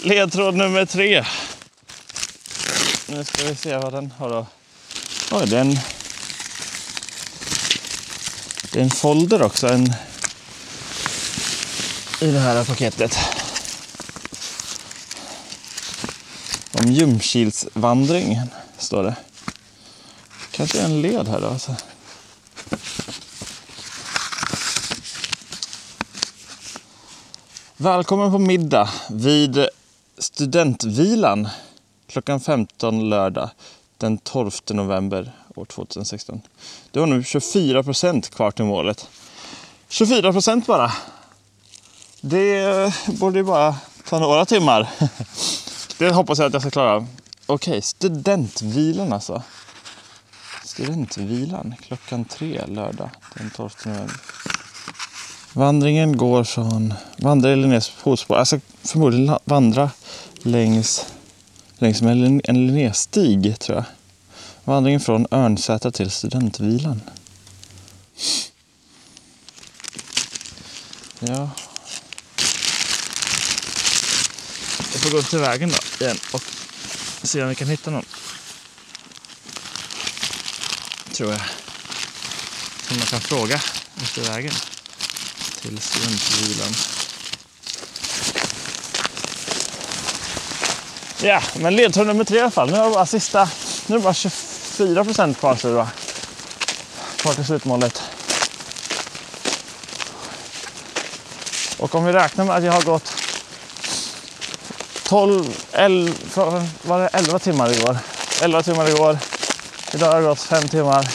[0.02, 1.26] Ledtråd nummer tre.
[3.08, 4.45] Nu ska vi se vad den har då.
[5.32, 5.80] Oj, det är en,
[8.71, 9.67] det är en folder också.
[9.67, 9.94] En,
[12.21, 13.17] I det här paketet.
[16.71, 19.15] Om Ljungskilsvandringen står det.
[20.52, 21.48] Kanske en led här då.
[21.48, 21.75] Alltså.
[27.80, 29.67] Välkommen på middag vid
[30.17, 31.50] studentvilan
[32.08, 33.50] klockan 15 lördag
[33.98, 36.42] den 12 november år 2016.
[36.92, 39.10] Det var nu 24 procent kvar till målet.
[39.90, 40.92] 24 procent bara.
[42.21, 43.75] Det borde ju bara
[44.10, 44.90] ta några timmar.
[46.00, 47.08] Det hoppas jag att jag ska klara av.
[47.46, 49.44] Okej, studentvilan alltså.
[50.63, 54.37] Studentvilan klockan tre lördag den 12 november.
[55.54, 58.35] Vandringen går från vandra i Linnés fotspår.
[58.35, 59.91] Alltså förmodligen vandra
[60.43, 61.06] längs,
[61.77, 63.85] längs med en, Linnéstig tror jag.
[64.63, 67.02] Vandringen från Örnsätra till Studentvilan.
[71.19, 71.50] Ja.
[74.77, 76.41] Jag får gå till vägen då igen och
[77.23, 78.06] se om vi kan hitta någon.
[81.13, 81.41] Tror jag.
[82.87, 83.62] Som man kan fråga
[84.02, 84.54] efter vägen
[85.67, 86.73] till studentvilan.
[91.21, 92.71] Ja, men ledtråd nummer tre i alla fall.
[92.71, 93.49] Nu är det bara sista,
[93.87, 95.87] nu är det bara 24 procent kvar så det
[97.17, 98.01] Kvar till slutmålet.
[101.77, 103.13] Och om vi räknar med att jag har gått
[105.03, 106.13] 12, 11,
[106.81, 107.97] var det 11 timmar igår?
[108.41, 109.17] 11 timmar igår.
[109.93, 111.07] Idag har det gått 5 timmar.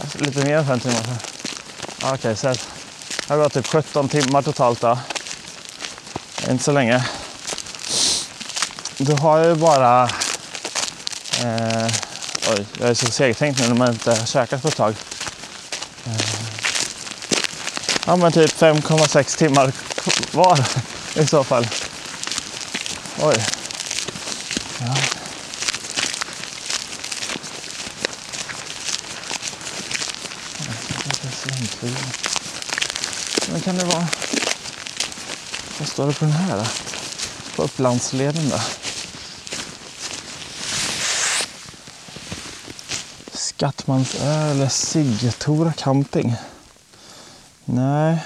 [0.00, 1.02] Alltså, Lite mer än 5 timmar.
[1.02, 1.31] Sedan.
[2.04, 2.58] Okej, så det
[3.28, 4.98] har gått typ 17 timmar totalt då.
[6.50, 7.04] Inte så länge.
[8.96, 10.02] Då har jag ju bara...
[11.40, 11.86] Eh,
[12.50, 14.94] oj, jag är så segtänkt nu när man inte har käkat på ett tag.
[16.06, 16.12] Eh,
[18.06, 19.72] ja, men typ 5,6 timmar
[20.32, 20.64] var
[21.14, 21.68] i så fall.
[23.20, 23.44] Oj.
[24.78, 24.94] Ja.
[33.52, 34.08] Men kan det vara...
[35.78, 36.64] Vad står det på den här då?
[37.56, 38.58] På Upplandsleden då?
[43.32, 46.34] Skattmansö eller Siggetora camping?
[47.64, 48.18] Nej,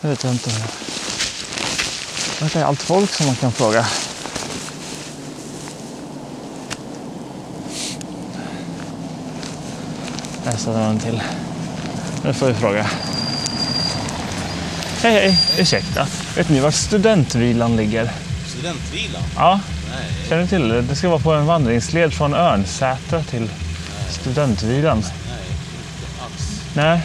[0.00, 0.50] det vet jag inte.
[0.50, 3.86] Det verkar allt folk som man kan fråga.
[10.44, 11.22] Jag ställer en till.
[12.24, 12.90] Nu får vi fråga.
[15.02, 15.38] Hej, hej.
[15.58, 16.06] Ursäkta.
[16.36, 18.10] Vet ni var studentvilan ligger?
[18.46, 19.22] Studentvilan?
[19.36, 20.28] Ja, Nej.
[20.28, 20.82] känner ni till det?
[20.82, 23.50] Det ska vara på en vandringsled från Örnsätra till
[24.10, 24.98] studentvilan.
[25.00, 25.10] Nej,
[25.50, 26.60] inte alls.
[26.74, 27.00] Nej,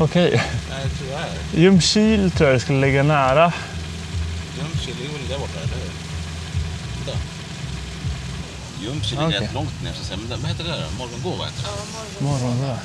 [0.00, 0.42] okej.
[0.70, 1.62] Nej, tyvärr.
[1.62, 3.52] Ljungskil tror jag det skulle ligga nära.
[4.58, 5.90] Ljungskile ligger väl där borta, eller hur?
[7.06, 7.18] Vänta.
[8.82, 9.32] Ljungskile Okej.
[9.32, 10.18] ligger rätt långt ner, så att säga.
[10.28, 10.84] Men vad heter det där?
[10.98, 12.24] Morgongåva heter det.
[12.24, 12.78] Morgongåva.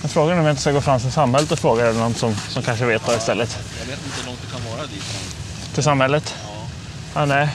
[0.00, 2.36] Men frågan är om jag inte ska gå fram till samhället och fråga någon som,
[2.48, 3.58] som kanske vet då istället.
[3.88, 5.04] Vet inte hur långt det kan vara dit.
[5.12, 5.74] Men...
[5.74, 6.34] Till samhället?
[6.44, 6.66] Ja.
[7.14, 7.48] Ja, nej.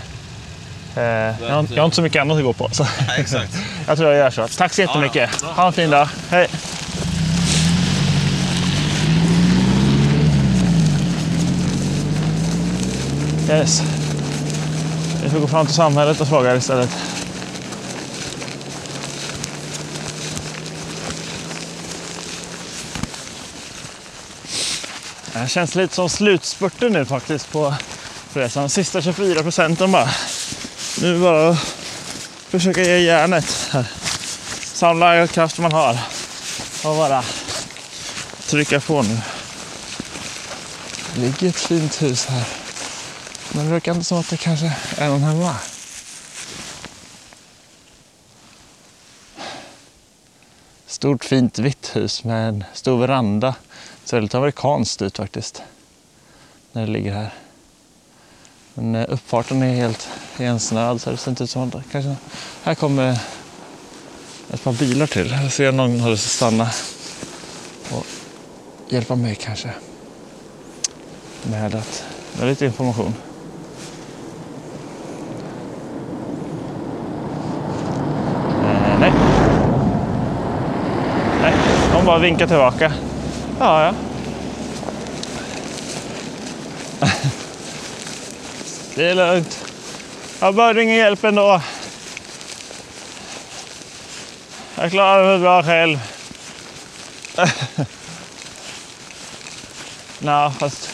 [0.95, 2.69] Eh, jag, har, jag har inte så mycket annat att gå på.
[2.71, 2.83] Så.
[3.07, 3.57] Nej, exakt.
[3.87, 4.47] jag tror jag gör så.
[4.57, 5.29] Tack så jättemycket.
[5.33, 5.53] Ja, bra.
[5.53, 6.09] ha en fin dag.
[6.29, 6.47] Hej.
[13.49, 13.81] Yes.
[15.23, 16.89] Vi får gå fram till samhället och fråga istället.
[25.43, 27.75] Det känns lite som slutspurten nu faktiskt på
[28.33, 28.69] resan.
[28.69, 30.09] Sista 24 procenten bara.
[31.01, 31.57] Nu bara att
[32.49, 33.91] försöka ge järnet här.
[34.73, 35.99] Samla all kraft man har.
[36.83, 37.23] Och bara
[38.47, 39.17] trycka på nu.
[41.15, 42.43] Det ligger ett fint hus här.
[43.51, 45.55] Men det verkar inte som att det kanske är någon hemma.
[50.87, 53.55] Stort fint vitt hus med en stor veranda.
[54.05, 55.61] Ser lite amerikanskt ut faktiskt.
[56.71, 57.33] När det ligger här.
[58.73, 62.15] Men eh, uppfarten är helt ensnöad så det ser inte ut som att kanske...
[62.63, 63.19] Här kommer
[64.53, 65.31] ett par bilar till.
[65.43, 66.69] Jag ser någon håller sig stanna
[67.91, 68.05] och
[68.89, 69.69] hjälpa mig kanske.
[71.43, 72.03] Med att
[72.39, 73.13] med lite information.
[78.63, 79.13] Eh, nej.
[81.41, 81.53] Nej,
[81.93, 82.93] de bara vinkar tillbaka.
[83.59, 83.93] Ja, ja.
[88.95, 89.65] Det är lugnt.
[90.39, 91.61] Jag behöver ingen hjälp ändå.
[94.75, 95.99] Jag klarar mig bra själv.
[100.19, 100.89] Nej, fast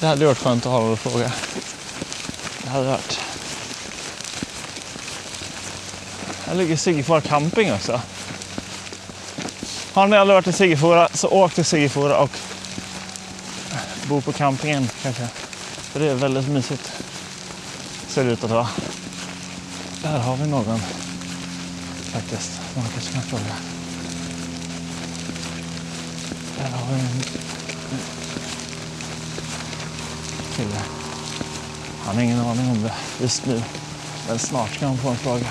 [0.00, 1.32] det hade varit skönt att ha någon att fråga.
[2.62, 3.20] Det hade varit.
[6.46, 8.00] Här ligger Siggefora camping också.
[9.94, 12.30] Har ni aldrig varit i Siggefora så åk till Siggefora och
[14.08, 15.26] bo på campingen kanske.
[15.92, 16.92] För det är väldigt mysigt.
[18.08, 18.68] Ser det ut att vara.
[20.02, 20.78] Där har vi någon
[22.12, 22.60] faktiskt.
[22.76, 23.56] Man kanske kan fråga.
[26.58, 27.22] Där har vi en
[30.56, 30.82] kille.
[32.04, 33.62] Han har ingen aning om det just nu.
[34.28, 35.46] Men snart ska han få en fråga.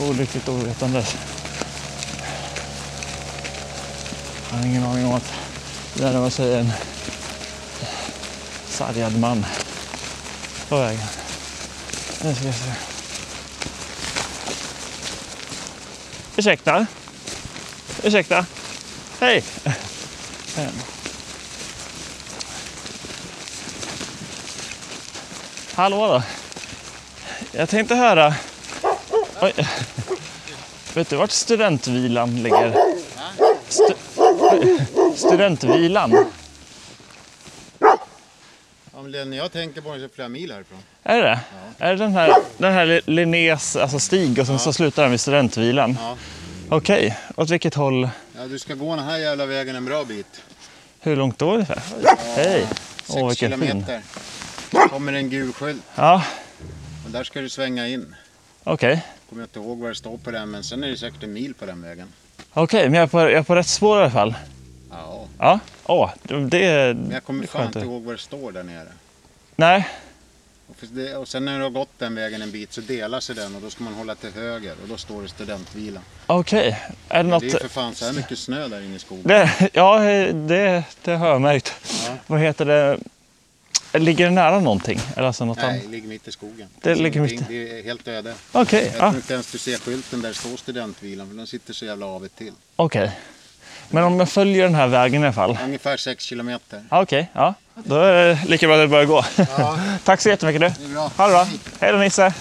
[0.00, 1.16] Olyckligt ovetandes.
[4.50, 5.32] Jag har ingen aning om att
[5.94, 6.72] det närmar sig en
[8.68, 9.46] sargad man
[10.68, 11.06] på vägen.
[12.22, 12.72] Nu ska vi se.
[16.36, 16.86] Ursäkta?
[18.02, 18.46] Ursäkta?
[19.20, 19.44] Hej!
[25.74, 26.22] Hallå då.
[27.52, 28.34] Jag tänkte höra...
[29.40, 29.52] Oj.
[30.94, 32.74] Vet du vart studentvilan ligger?
[33.68, 33.94] Stu...
[35.16, 36.26] Studentvilan.
[37.78, 40.78] Ja, men den jag tänker på är flera mil härifrån.
[41.02, 41.40] Är det
[41.78, 45.20] Är det den här, den här Linnés alltså stig och sen så slutar den vid
[45.20, 45.98] studentvilan?
[46.00, 46.16] Ja.
[46.68, 48.08] Okej, åt vilket håll?
[48.36, 50.26] Ja, du ska gå den här jävla vägen en bra bit.
[51.00, 51.82] Hur långt då ungefär?
[52.36, 52.66] Hej!
[52.96, 53.60] Sex Åh, vilken fin.
[53.60, 54.00] kilometer.
[54.88, 56.22] kommer en gul skylt Ja,
[57.04, 58.14] och där ska du svänga in.
[58.72, 59.02] Okej.
[59.28, 61.32] Kommer jag inte ihåg vad det står på den men sen är det säkert en
[61.32, 62.08] mil på den vägen.
[62.52, 64.34] Okej, men jag är, på, jag är på rätt spår i alla fall.
[64.90, 68.88] Ja, Ja, åh, det men jag kommer fan inte ihåg vad det står där nere.
[69.56, 69.88] Nej,
[70.68, 73.34] Och, det, och sen när du har gått den vägen en bit så delar sig
[73.34, 76.00] den och då ska man hålla till höger och då står det studentvila.
[76.26, 76.80] okej.
[77.08, 77.40] Är det något...
[77.42, 79.22] Det är för fan så här mycket snö där inne i skogen.
[79.28, 79.98] Det, ja,
[80.32, 81.74] det, det har jag märkt.
[82.06, 82.12] Ja.
[82.26, 82.98] Vad heter det?
[83.98, 85.00] Ligger det nära någonting?
[85.16, 86.68] Eller alltså något Nej, det ligger mitt i skogen.
[86.82, 88.34] Det finns ligger mitt Det är helt öde.
[88.52, 91.46] Okej, Jag ja, tror inte ens du ser skylten där det står studentvilan för den
[91.46, 92.52] sitter så jävla av och till.
[92.76, 93.10] okej.
[93.90, 95.58] Men om jag följer den här vägen i alla fall.
[95.64, 96.84] Ungefär 6 kilometer.
[96.90, 97.54] Ja, Okej, ja.
[97.84, 99.24] Då är det lika bra att det börjar gå.
[99.36, 100.68] Ja, Tack så jättemycket du.
[100.84, 101.10] det är bra.
[101.16, 101.46] Ha det bra.
[101.80, 102.32] Hej då Nisse.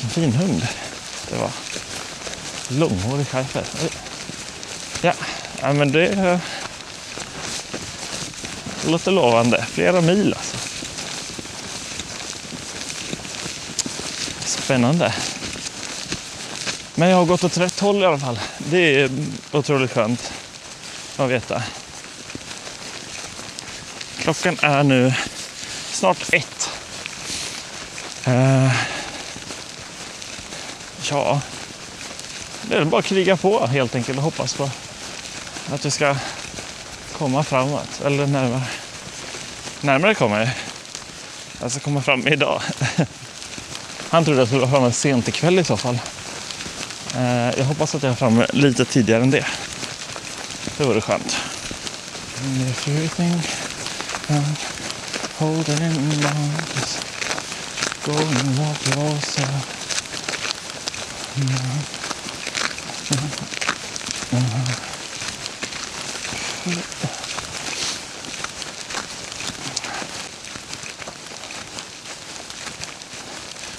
[0.00, 0.66] Vilken fin hund
[1.30, 1.50] det var.
[2.68, 3.64] Långhårig schäfer.
[5.02, 5.12] Ja,
[5.60, 6.38] ja, men det eh,
[8.86, 9.66] låter lovande.
[9.70, 10.56] Flera mil alltså.
[14.44, 15.14] Spännande.
[16.94, 18.40] Men jag har gått åt rätt håll i alla fall.
[18.58, 19.10] Det är
[19.52, 20.32] otroligt skönt
[21.16, 21.62] att veta.
[24.18, 25.14] Klockan är nu
[25.90, 26.70] snart ett.
[28.28, 28.72] Uh,
[31.10, 31.40] ja,
[32.68, 34.70] det är bara att kriga på helt enkelt och hoppas på
[35.72, 36.16] att vi ska
[37.18, 38.00] komma framåt.
[38.04, 38.62] Eller närmare.
[39.80, 40.48] Närmare kommer jag.
[41.60, 42.62] Jag ska komma fram idag.
[44.10, 45.98] Han trodde att jag skulle vara framme sent ikväll i så fall.
[47.16, 49.46] Eh, jag hoppas att jag är framme lite tidigare än det.
[50.76, 51.36] Det vore skönt.
[52.44, 53.46] And if you think
[54.28, 54.56] I'm
[55.38, 57.06] holding on, just
[58.04, 59.74] go and love yourself.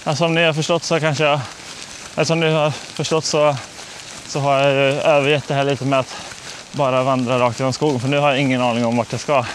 [0.04, 1.24] Ja, som ni har förstått så kanske
[2.16, 3.58] jag, som ni har förstått så,
[4.28, 6.16] så har jag ju övergett det här lite med att
[6.72, 8.00] bara vandra rakt genom skogen.
[8.00, 9.46] För nu har jag ingen aning om vart jag ska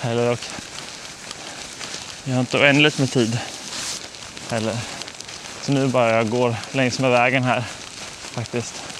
[0.00, 0.32] heller.
[0.32, 0.38] Och
[2.24, 3.38] jag har inte oändligt med tid
[4.50, 4.76] heller.
[5.62, 7.64] Så nu bara jag går längs med vägen här
[8.32, 8.91] faktiskt.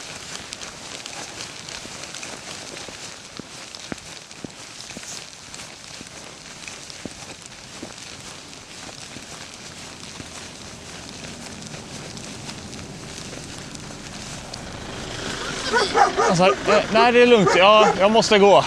[16.92, 17.50] Nej, det är lugnt.
[17.56, 18.64] Ja, jag måste gå.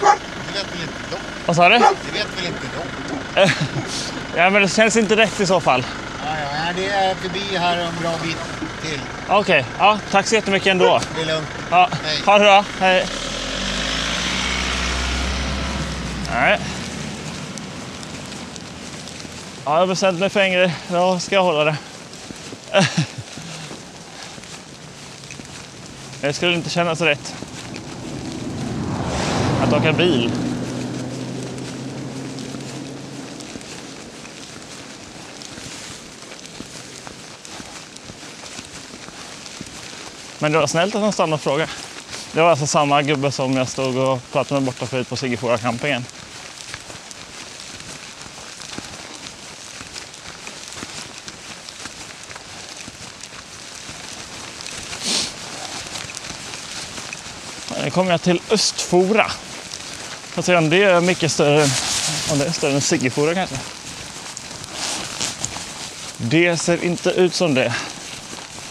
[0.00, 1.16] Det vet väl inte de?
[1.46, 1.78] Vad sa du?
[1.78, 2.66] Det vet väl inte
[3.34, 3.50] de?
[4.36, 5.86] Ja, men det känns inte rätt i så fall.
[6.24, 8.36] Ja, ja, det är förbi här en bra bit
[8.82, 9.00] till.
[9.28, 11.00] Okej, ja, tack så jättemycket ändå.
[11.16, 11.48] Det är lugnt.
[11.70, 12.22] Ja, Hej.
[12.26, 12.64] ha det bra.
[12.80, 13.06] Hej.
[16.34, 16.58] Nej.
[19.64, 20.74] Ja, jag har bestämt mig för en grej.
[20.88, 21.76] Då ska jag hålla det.
[26.20, 27.34] Det skulle inte kännas rätt.
[29.68, 30.30] Att åka bil.
[40.38, 41.70] Men det var snällt att han stannade och frågade.
[42.32, 45.58] Det var alltså samma gubbe som jag stod och pratade med borta förut på Siggefora
[45.58, 46.04] campingen.
[57.84, 59.30] Nu kommer jag till Östfora.
[60.38, 61.70] Får se om det är mycket större, än-
[62.32, 63.56] om det är större än Siggefora kanske.
[66.16, 67.74] Det ser inte ut som det.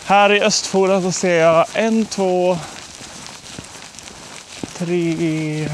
[0.06, 2.60] Här i Östfora så ser jag en, två,
[4.78, 5.70] tre,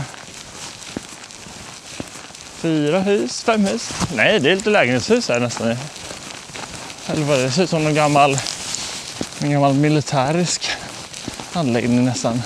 [2.57, 3.89] fyra hus, fem hus.
[4.15, 5.77] Nej, det är lite lägenhetshus här nästan.
[7.07, 7.51] Eller vad det?
[7.51, 8.37] Ser ut som någon gammal,
[9.39, 10.69] en gammal militärisk
[11.53, 12.41] anläggning nästan.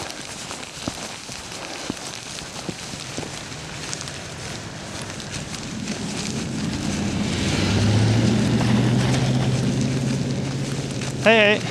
[11.28, 11.62] Hej, hej.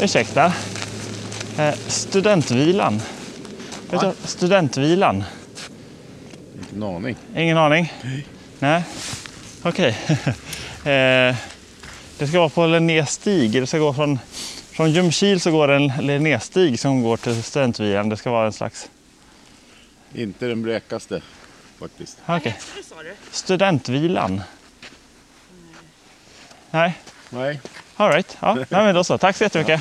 [0.00, 0.52] Ursäkta.
[1.58, 3.00] Eh, studentvilan.
[3.90, 5.24] Vet du, studentvilan.
[6.54, 7.16] Inte en aning.
[7.36, 7.92] Ingen aning?
[8.58, 8.82] Nej.
[9.62, 9.98] Okej.
[10.84, 11.36] eh,
[12.18, 13.52] det ska vara på Linnés stig.
[13.52, 14.18] Det ska gå från
[14.70, 18.08] Från Ljungskil så går det en Linnéstig som går till Studentvilan.
[18.08, 18.90] Det ska vara en slags...
[20.14, 21.22] Inte den blekaste
[21.78, 22.18] faktiskt.
[22.26, 22.58] Okej.
[23.30, 24.42] Studentvilan.
[26.70, 26.98] Nej,
[27.30, 27.60] Nej.
[27.96, 28.36] all right.
[28.40, 29.18] Ja, nej, men då så.
[29.18, 29.80] Tack så jättemycket.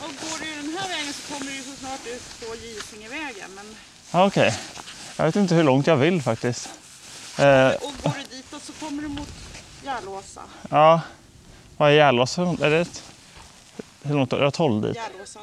[0.00, 3.50] Och går du den här vägen så kommer du så snart ut på Gisingevägen.
[3.54, 3.76] Men,
[4.10, 4.58] Ja, Okej.
[5.16, 6.68] Jag vet inte hur långt jag vill faktiskt.
[7.38, 9.28] Eh, och går du ditåt så kommer du mot
[9.84, 10.40] Järlåsa.
[10.70, 11.00] ja,
[11.76, 12.42] vad är Järlåsa?
[12.42, 13.02] Är det ett...
[14.02, 14.32] Hur långt?
[14.32, 14.96] Är det 12 dit?
[14.96, 15.40] Järlåsa.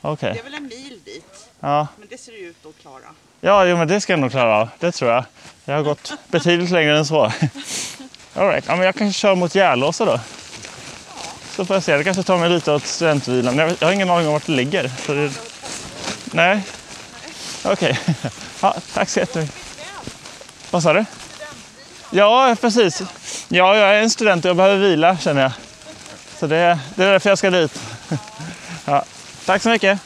[0.00, 0.32] Okej.
[0.32, 1.48] Det är väl en mil dit.
[1.60, 1.86] Ja.
[1.98, 3.14] Men det ser du ut att klara.
[3.40, 4.68] Ja, jo, men det ska jag nog klara av.
[4.78, 5.24] Det tror jag.
[5.64, 7.32] Jag har gått betydligt längre än så.
[8.34, 10.20] Alright, ja, men jag kanske kör mot Järlåsa då.
[11.56, 11.96] Så får jag se.
[11.96, 13.58] Det kanske tar mig lite åt studentvilan.
[13.58, 14.90] Jag, jag har ingen aning om vart det ligger.
[15.06, 15.30] Så det...
[16.24, 16.62] Nej.
[17.64, 17.98] Okej.
[18.62, 19.56] Ja, tack så jättemycket.
[20.70, 21.04] Vad sa du?
[22.10, 23.02] Ja, precis.
[23.48, 25.52] Ja, jag är en student och jag behöver vila känner jag.
[26.38, 27.80] Så det, det är därför jag ska dit.
[28.84, 29.04] Ja,
[29.46, 29.98] tack så mycket.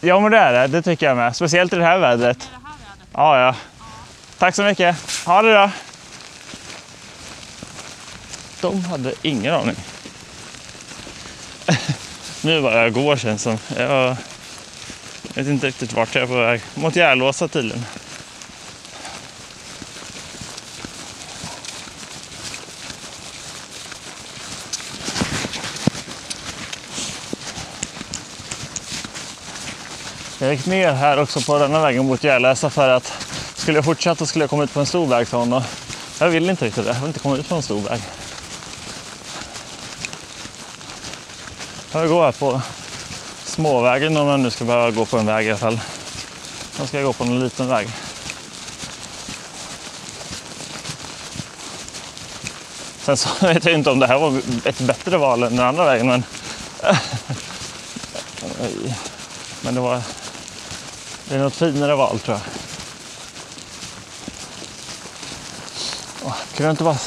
[0.00, 0.66] Ja, men det är det.
[0.66, 1.36] Det tycker jag med.
[1.36, 2.50] Speciellt i det här vädret.
[3.12, 3.54] Ja, ja.
[4.42, 4.96] Tack så mycket.
[5.26, 5.70] Ha det då.
[8.60, 9.76] De hade ingen aning.
[12.42, 13.58] Nu bara jag går känns som.
[13.76, 14.16] Jag
[15.34, 16.60] vet inte riktigt vart jag är på väg.
[16.74, 17.84] Mot Järlåsa tydligen.
[30.38, 33.21] Jag gick ner här också på denna vägen mot Järlösa för att
[33.62, 35.62] skulle jag fortsätta skulle jag komma ut på en stor väg sa hon.
[36.18, 36.90] Jag vill inte riktigt det.
[36.90, 38.02] Jag vill inte komma ut på en stor väg.
[41.92, 42.62] Jag går här på
[43.44, 45.80] småvägen om jag nu ska behöva gå på en väg i alla fall.
[46.80, 47.88] Nu ska jag gå på en liten väg.
[53.00, 55.84] Sen så vet jag inte om det här var ett bättre val än den andra
[55.84, 56.06] vägen.
[56.06, 56.22] Men,
[59.60, 60.02] men det var
[61.28, 62.61] det är något finare val tror jag.
[66.62, 66.98] Kan jag inte bara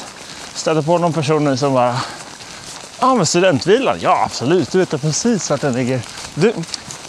[0.54, 2.00] ställa på någon person nu som bara
[3.00, 6.00] Ja ah, men studentvilan, ja absolut, du vet precis vart den ligger.
[6.34, 6.54] Du,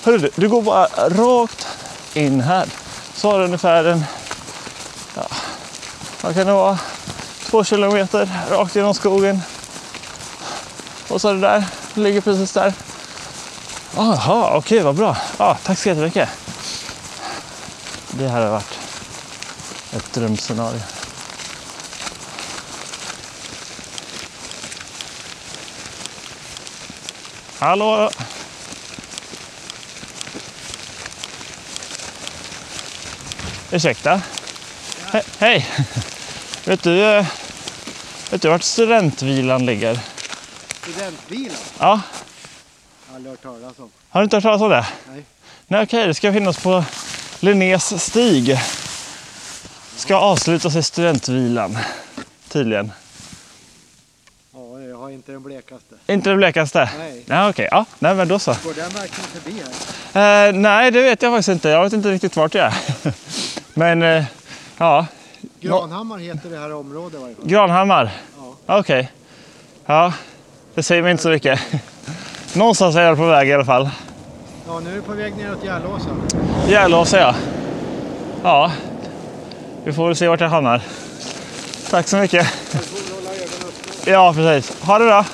[0.04, 1.68] hörru du, du går bara rakt
[2.14, 2.68] in här.
[3.16, 4.06] Så har du ungefär en,
[5.16, 5.28] ja,
[6.22, 6.80] vad kan det vara,
[7.46, 9.42] två kilometer rakt genom skogen.
[11.08, 12.74] Och så är det där, det ligger precis där.
[13.96, 15.18] Jaha, okej vad bra.
[15.38, 16.30] Ah, tack så jättemycket.
[18.12, 18.80] Det här har varit
[19.92, 20.97] ett drömscenario.
[27.60, 28.10] Hallå!
[33.72, 34.22] Ursäkta?
[35.12, 35.68] He hej!
[36.66, 37.26] Vet du, eh,
[38.30, 40.00] vet du vart studentvilan ligger?
[40.82, 41.56] Studentbilen?
[41.80, 42.02] Ja,
[43.08, 43.90] Jag har aldrig hört talas om.
[44.10, 44.86] har du inte hört talas om det?
[45.12, 45.24] Nej.
[45.68, 46.84] Nej, okej, det ska finnas på
[47.40, 48.60] Linnés stig.
[49.96, 51.78] Ska avslutas i studentvilan,
[52.50, 52.92] tydligen.
[55.28, 55.96] Ja, inte den blekaste.
[56.08, 56.90] Inte det blekaste?
[56.98, 57.24] Nej.
[57.26, 57.68] Nej, okej.
[57.72, 58.52] Ja, nej, men då så.
[58.64, 59.62] Går den verkligen förbi
[60.14, 60.48] här?
[60.48, 61.70] Eh, nej, det vet jag faktiskt inte.
[61.70, 62.74] Jag vet inte riktigt vart jag är.
[63.74, 64.24] men, eh,
[64.78, 65.06] ja.
[65.60, 67.48] Granhammar heter det här området i varje fall.
[67.48, 68.12] Granhammar?
[68.66, 68.80] Ja.
[68.80, 69.12] Okej.
[69.86, 70.14] Ja,
[70.76, 71.60] det säger mig inte så mycket.
[72.54, 73.90] Någonstans är jag på väg i alla fall.
[74.68, 76.10] Ja, nu är du på väg neråt Järlåsa.
[76.70, 77.36] Järlåsa, ja.
[78.44, 78.72] Ja,
[79.84, 80.82] vi får väl se vart jag hamnar.
[81.90, 82.48] Tack så mycket.
[82.72, 83.97] Du får hålla ögonen öppna.
[84.10, 84.82] Ja, precis.
[84.82, 85.26] Ha det bra.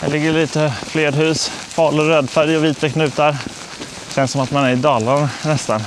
[0.00, 1.48] Här ligger lite fler hus.
[1.48, 3.36] Falu rödfärg och vita knutar.
[4.14, 5.82] Känns som att man är i Dalarna nästan.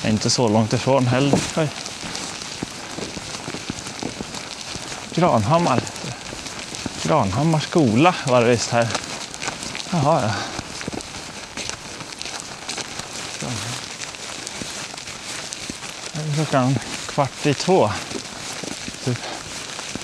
[0.00, 1.38] Jag är inte så långt ifrån heller.
[1.56, 1.68] Oj.
[5.14, 5.80] Granhammar.
[7.02, 8.88] Granhammar skola var det visst här.
[9.90, 10.30] Jaha, ja.
[16.16, 17.90] Nu är klockan kvart i två.
[19.04, 19.18] Typ.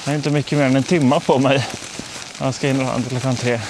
[0.05, 1.67] Jag har inte mycket mer än en timma på mig.
[2.39, 3.61] Jag ska in till klockan tre.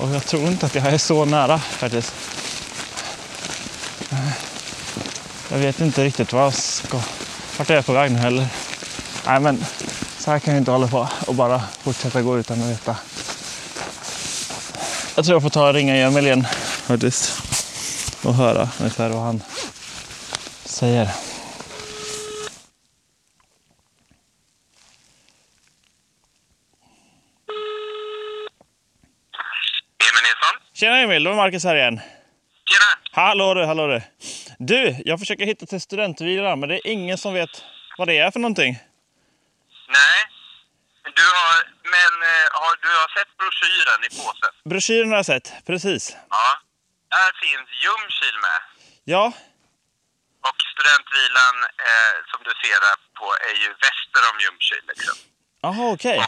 [0.00, 2.14] Och jag tror inte att jag är så nära faktiskt.
[5.50, 7.00] Jag vet inte riktigt vad jag ska,
[7.58, 8.46] vart jag är på väg nu heller.
[9.26, 9.64] Nej men
[10.18, 12.96] så här kan jag inte hålla på och bara fortsätta gå utan att veta.
[15.14, 16.46] Jag tror jag får ta och ringa Emil igen
[16.86, 17.32] faktiskt.
[18.22, 19.42] Och höra ungefär vad han
[20.64, 21.25] säger.
[31.06, 32.00] Emil det var Marcus här igen.
[32.70, 32.90] Tjena!
[33.12, 34.00] Hallå du, hallå du.
[34.58, 37.54] Du, jag försöker hitta till studentvilan men det är ingen som vet
[37.98, 38.72] vad det är för någonting.
[39.98, 40.18] Nej.
[41.18, 41.54] Du har,
[41.94, 44.52] men eh, har, du har sett broschyren i påsen?
[44.70, 46.16] Broschyren har jag sett, precis.
[46.30, 46.48] Ja.
[47.16, 48.60] Där finns Ljungskile med.
[49.14, 49.24] Ja,
[50.48, 51.56] Och studentvilan
[51.88, 54.92] eh, som du ser här på är ju väster om Ljungskile.
[54.98, 55.16] Liksom.
[55.66, 56.18] jaha okej.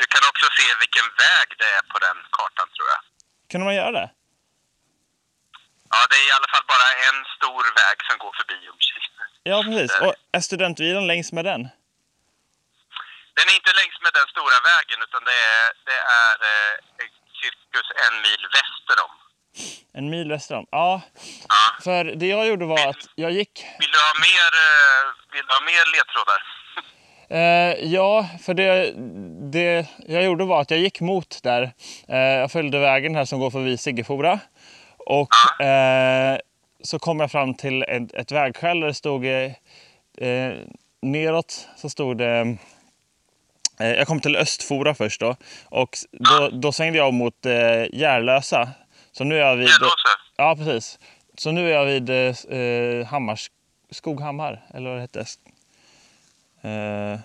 [0.00, 3.02] Du kan också se vilken väg det är på den kartan tror jag.
[3.54, 4.10] Kunde man göra det?
[5.92, 9.22] Ja, det är i alla fall bara en stor väg som går förbi Ljungskile.
[9.50, 9.92] Ja, precis.
[10.04, 11.62] Och är studentvilan längs med den?
[13.36, 16.74] Den är inte längs med den stora vägen utan det är, det är eh,
[17.40, 19.12] cirkus en mil väster om.
[19.98, 20.66] En mil väster om?
[20.70, 21.02] Ja.
[21.84, 23.54] För det jag gjorde var att jag gick...
[23.80, 25.02] Vill du ha mer, eh,
[25.34, 26.40] vill du ha mer ledtrådar?
[27.28, 28.92] Eh, ja, för det,
[29.50, 31.72] det jag gjorde var att jag gick mot där.
[32.08, 34.40] Eh, jag följde vägen här som går förbi Siggefora.
[34.98, 36.38] Och eh,
[36.82, 40.52] så kom jag fram till ett, ett vägskäl där det stod eh,
[41.02, 42.56] neråt så stod det
[43.80, 47.52] eh, jag kom till Östfora först då och då, då svängde jag mot eh,
[47.92, 48.68] Järlösa.
[49.12, 49.68] Så nu är jag vid...
[49.68, 49.94] Järlösa?
[50.36, 50.98] Ja, precis.
[51.36, 53.50] Så nu är jag vid eh, Hammars,
[53.90, 55.24] Skoghammar, eller vad det hette.
[56.64, 57.18] Eh,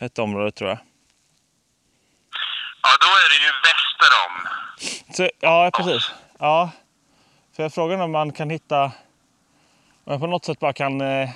[0.00, 0.78] ett område tror jag.
[2.82, 4.48] Ja, då är det ju väster om.
[5.14, 6.10] Så, ja, precis.
[6.38, 6.70] Ja.
[7.56, 8.84] För jag frågar om man kan hitta...
[10.04, 11.30] Om jag på något sätt bara kan eh,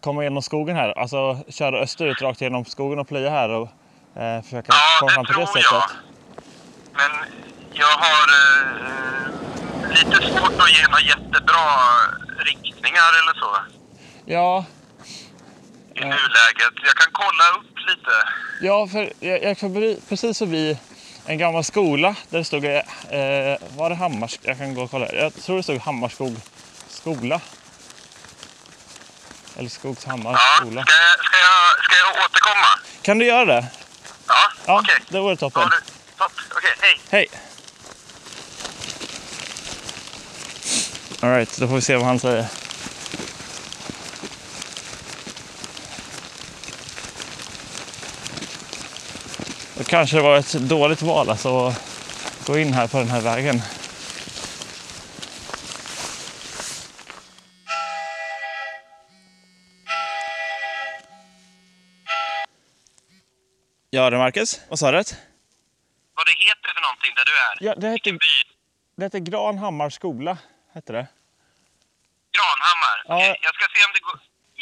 [0.00, 0.98] komma igenom skogen här.
[0.98, 3.68] Alltså köra österut rakt genom skogen och plöja här och
[4.22, 5.62] eh, försöka komma fram på det sättet.
[5.72, 5.82] jag.
[6.92, 7.10] Men
[7.72, 9.28] jag har eh,
[9.90, 11.64] lite svårt att ge några jättebra
[12.38, 13.56] riktningar eller så
[14.24, 14.64] Ja,
[15.96, 16.74] i nuläget.
[16.84, 18.10] Jag kan kolla upp lite.
[18.60, 20.78] ja, för jag, jag förbi- precis förbi
[21.26, 22.64] en gammal skola där det stod...
[22.64, 24.38] Eh, var det Hammars...
[24.42, 25.12] Jag kan gå och kolla.
[25.12, 26.36] Jag tror det stod Hammarskog
[26.88, 27.40] skola.
[29.58, 30.82] Eller Skogshammar skola.
[30.84, 32.66] Ska jag, ska, jag, ska jag återkomma?
[33.02, 33.66] Kan du göra det?
[34.26, 34.34] Ja,
[34.66, 34.94] Ja, okej.
[35.08, 35.68] det vore toppen.
[35.70, 36.32] Du- Topp.
[36.56, 37.00] Okej, hej.
[37.10, 37.26] Hej!
[41.20, 42.46] Alright, då får vi se vad han säger.
[49.78, 53.62] Det kanske var ett dåligt val alltså att gå in här på den här vägen.
[63.90, 64.96] Ja du Marcus, vad sa du?
[66.16, 67.54] Vad det heter för någonting där du är?
[67.66, 68.18] Ja, det heter,
[68.96, 70.38] det heter Granhammars skola.
[70.74, 71.06] Hette det.
[72.36, 72.96] Granhammar?
[73.08, 73.36] Ja.
[73.46, 74.16] Jag ska se om det går...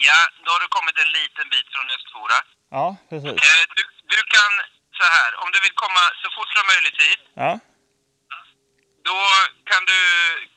[0.09, 2.39] Ja, då har du kommit en liten bit från Östfora.
[2.77, 3.37] Ja, precis.
[3.47, 4.53] Eh, du, du kan,
[5.01, 7.53] så här, om du vill komma så fort som möjligt hit, Ja,
[9.11, 9.19] då
[9.71, 10.01] kan du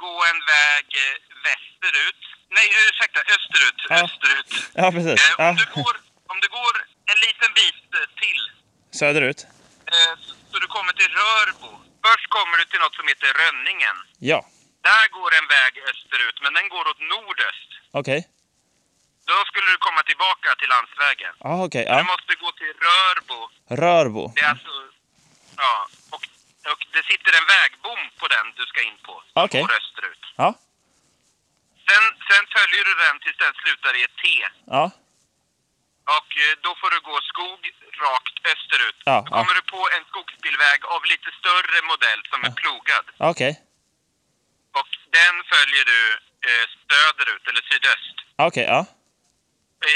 [0.05, 1.15] gå en väg eh,
[1.47, 2.21] västerut.
[2.57, 3.79] Nej, ursäkta, österut.
[3.89, 3.95] Ja.
[4.05, 4.49] Österut.
[4.81, 5.17] ja precis.
[5.29, 5.49] Eh, Ja.
[5.49, 5.95] om, du går,
[6.33, 6.73] om du går
[7.11, 8.41] en liten bit eh, till,
[8.99, 9.39] Söderut.
[9.93, 11.71] eh, så, så du kommer till Rörbo.
[12.05, 13.97] Först kommer du till något som heter Rönningen.
[14.19, 14.39] Ja,
[14.89, 17.69] Där går en väg österut, men den går åt nordöst.
[17.91, 18.27] okej.
[19.29, 21.33] Då skulle du komma tillbaka till landsvägen.
[21.47, 21.85] Ja, okej.
[21.85, 22.03] Du Ja.
[22.13, 23.39] måste gå till Rörbo.
[23.83, 24.23] Rörbo.
[24.35, 24.73] Det är alltså...
[25.63, 25.75] Ja,
[26.15, 26.23] och,
[26.73, 29.23] och det sitter en vägbom på den du ska in på.
[29.33, 29.61] Okej.
[29.61, 30.23] Går österut.
[30.43, 30.49] Ja.
[31.87, 34.25] Sen, sen följer du den tills den slutar i ett T.
[34.77, 34.85] Ja.
[36.17, 37.61] Och eh, då får du gå skog
[38.05, 38.99] rakt österut.
[39.05, 39.37] Ja, då ja.
[39.37, 43.05] kommer du på en skogsbilväg av lite större modell som är plogad.
[43.31, 43.53] Okej.
[44.79, 45.99] Och den följer du
[46.49, 48.15] eh, söderut, eller sydöst.
[48.47, 48.85] Okej, ja.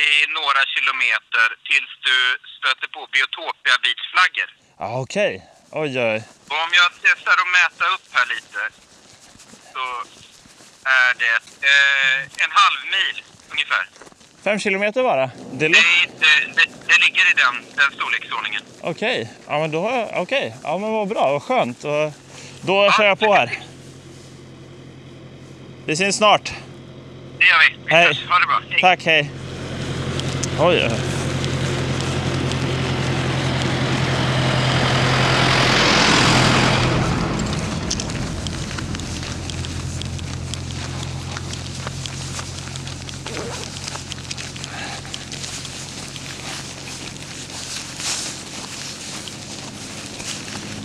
[0.02, 0.04] I
[0.38, 2.18] några kilometer tills du
[2.58, 4.50] stöter på Biotopia Beach-flaggor.
[4.84, 5.32] Ja, okej.
[5.72, 6.18] Oj, oj.
[6.52, 8.60] Och om jag testar att mäta upp här lite
[9.74, 9.84] så
[11.00, 11.36] är det
[11.72, 13.84] eh, en halv mil ungefär.
[14.44, 15.26] Fem kilometer bara?
[15.52, 15.68] Det Det,
[16.56, 18.62] det, det ligger i den, den storleksordningen.
[18.82, 19.32] Okej.
[19.48, 19.82] Ja, men då...
[19.90, 20.56] har jag- Okej.
[20.64, 21.32] Ja, men vad bra.
[21.32, 21.84] Vad skönt.
[21.84, 22.14] Och
[22.62, 23.60] då kör jag på här.
[25.86, 26.52] Vi syns snart.
[27.40, 27.76] Det gör vi.
[27.86, 28.06] vi Hej.
[28.06, 28.26] hörs.
[28.30, 28.62] Ha det bra.
[28.70, 28.82] Hej.
[28.82, 29.32] Tack, hej.
[30.64, 30.92] Oj, oj.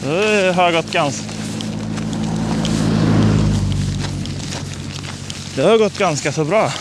[0.02, 1.24] Det har gått ganska...
[5.56, 6.72] Det har gått ganska så bra.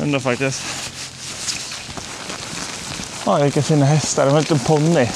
[0.00, 0.83] Ändå faktiskt.
[3.26, 4.24] Ja, vilka fina hästar.
[4.24, 5.08] De har en liten ponny.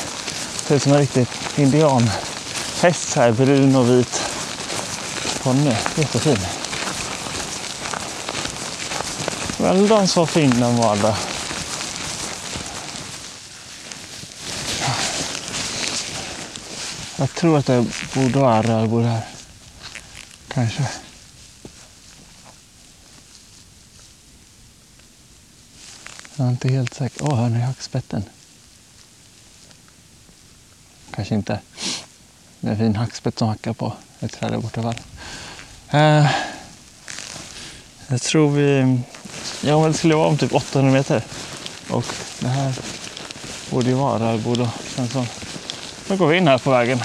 [0.67, 3.33] Ser ut som en riktig indianhäst här.
[3.33, 4.23] Brun och vit
[5.43, 5.77] ponny.
[5.97, 6.39] Jättefin.
[9.59, 11.15] Väldans så fin den var där.
[17.17, 17.85] Jag tror att det
[18.15, 19.23] borde vara rödbord här.
[20.49, 20.83] Kanske.
[26.39, 27.23] Jag är inte helt säker.
[27.23, 28.25] Åh, hör ni hackspetten?
[31.11, 31.61] Kanske inte.
[32.61, 34.95] Det är en fin hackspett som hackar på ett träd där borta.
[35.91, 36.31] Eh,
[38.09, 38.99] jag tror vi...
[39.61, 41.25] Ja, men det skulle vara om typ 800 meter.
[41.91, 42.05] Och
[42.41, 42.75] det här
[43.71, 44.71] borde ju vara Arboda.
[44.95, 45.27] Sen så.
[46.09, 47.03] Nu går vi in här på vägen.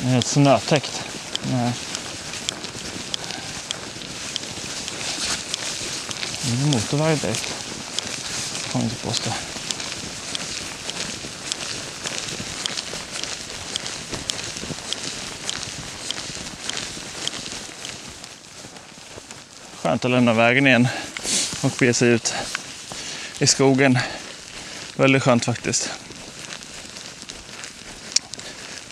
[0.00, 1.02] Det är helt snötäckt.
[1.52, 1.70] Eh.
[6.42, 7.53] Det är motorväg direkt.
[8.74, 9.30] Kan man inte påstå.
[19.82, 20.88] Skönt att lämna vägen igen
[21.62, 22.34] och bege sig ut
[23.38, 23.98] i skogen.
[24.96, 25.90] Väldigt skönt faktiskt.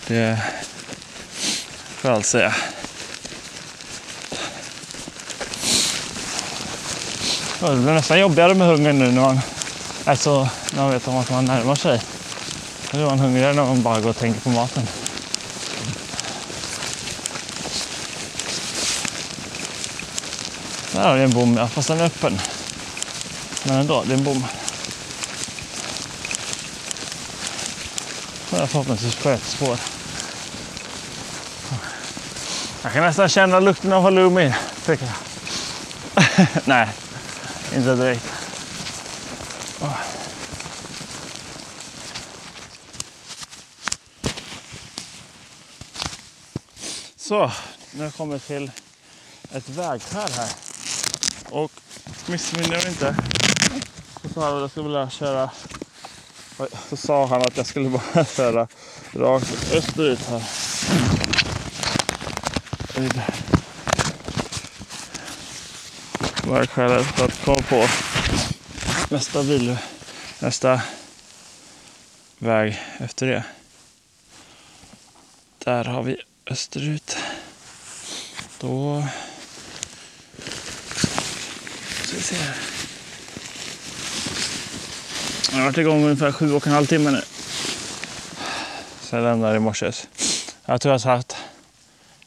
[0.07, 0.41] Det
[1.97, 2.55] får jag allt säga.
[7.61, 9.41] Det blir nästan jobbigare med hungern nu när man,
[10.05, 12.03] alltså, när man vet om att man närmar sig.
[12.91, 14.87] Då är man hungrigare när man bara går och tänker på maten.
[20.93, 22.41] Där har vi en bom, ja, fast den är öppen.
[23.65, 24.45] Men ändå, det är en bom.
[28.51, 29.79] Och jag förhoppningsvis på ett spår.
[32.83, 34.55] Jag kan nästan känna lukten av halloumi.
[34.87, 35.15] tycker jag.
[36.65, 36.89] Nej,
[37.75, 38.32] inte direkt.
[47.33, 47.51] Så,
[47.93, 48.71] nu har jag kommit till
[49.53, 50.51] ett vägskäl här.
[51.51, 51.73] Och
[52.27, 53.17] missminner jag mig inte
[54.23, 55.51] så sa han att jag skulle vilja köra
[56.89, 58.69] så sa han att jag skulle bara köra
[59.13, 60.43] rakt österut här.
[63.01, 63.23] Vid
[66.49, 67.87] vägskälet för att komma på
[69.11, 69.77] nästa bil,
[70.39, 70.83] nästa
[72.39, 73.45] väg efter det.
[75.59, 77.02] Där har vi österut.
[78.63, 79.03] Då
[82.05, 82.55] ska vi se här.
[85.51, 87.23] Jag har varit igång ungefär sju och en halv timme nu.
[89.01, 89.93] Sen jag lämnade i morse.
[90.65, 91.37] Jag tror jag har haft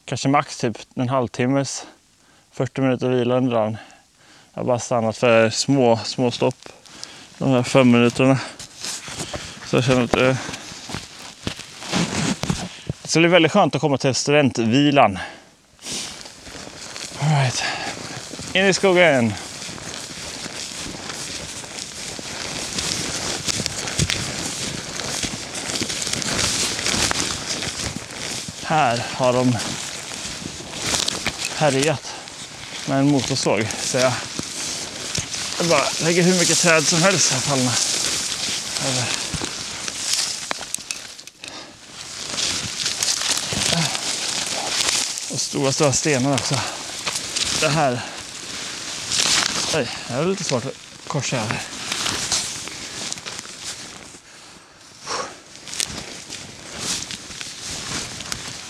[0.06, 1.86] kanske max typ en halvtimmes
[2.52, 3.78] 40 minuter vila under dagen.
[4.54, 6.70] Jag har bara stannat för små, små stopp
[7.38, 8.40] de här fem minuterna.
[9.66, 10.38] Så jag känner att eh, det,
[13.02, 15.20] det ska bli väldigt skönt att komma till studentvilan.
[17.26, 17.64] All right.
[18.56, 19.34] In i skogen.
[28.64, 29.58] Här har de
[31.56, 32.14] härjat
[32.86, 33.68] med en motorsåg.
[33.84, 34.14] Så jag,
[35.58, 37.72] jag bara lägger hur mycket träd som helst här fallna.
[45.34, 46.56] Och stora, stora stenar också.
[47.60, 48.15] Det här.
[49.78, 50.76] Oj, det är lite svårt att
[51.08, 51.62] korsa över.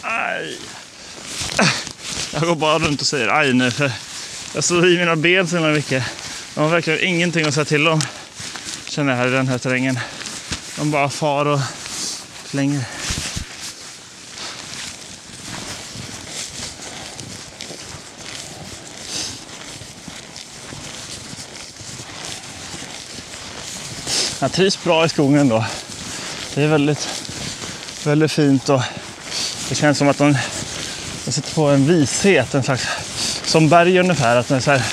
[0.02, 0.58] Aj.
[2.34, 3.92] Jag går bara runt och säger aj nu för
[4.54, 6.04] jag slår i mina ben så himla mycket.
[6.54, 8.02] De har verkligen ingenting att säga till om.
[8.86, 10.00] Känner jag här i den här terrängen.
[10.78, 11.60] De bara far och
[12.46, 12.84] flänger.
[24.46, 25.66] Jag trivs bra i skogen ändå.
[26.56, 27.08] Det är väldigt,
[28.04, 28.82] väldigt fint och
[29.70, 30.38] det känns som att de,
[31.26, 32.88] de sitter på en vishet, en slags,
[33.46, 34.84] som berg ungefär, att det är så här,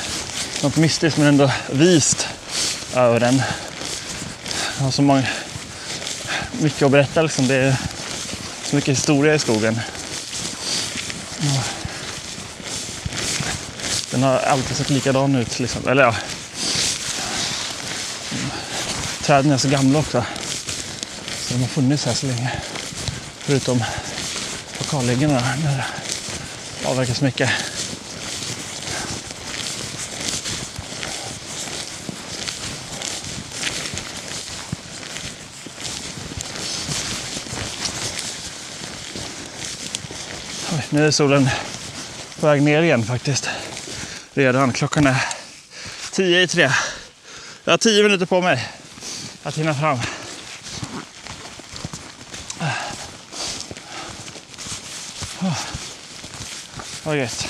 [0.63, 2.29] något mystiskt men ändå vist
[2.95, 3.43] över den.
[4.79, 5.27] Jag har så många,
[6.61, 7.49] mycket att berätta liksom.
[7.49, 7.77] Det är
[8.65, 9.81] så mycket historia i skogen.
[14.11, 15.89] Den har alltid sett likadan ut liksom.
[15.89, 16.15] Eller ja.
[19.23, 20.25] Träden är så gamla också.
[21.37, 22.53] Så de har funnits här så länge.
[23.39, 23.85] Förutom
[24.79, 25.85] på kalhyggena där
[26.83, 27.51] det avverkas mycket.
[40.73, 41.49] Oj, nu är solen
[42.41, 43.49] På väg ner igen faktiskt.
[44.35, 44.73] Redan.
[44.73, 45.25] Klockan är
[46.13, 46.71] tio i tre.
[47.65, 48.82] Jag har tio minuter på mig
[49.43, 49.99] att hinna fram.
[52.59, 52.67] Ah.
[57.05, 57.49] Vad gött.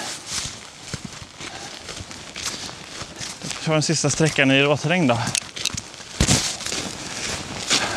[3.43, 5.19] Jag kör den sista sträckan i råterräng då.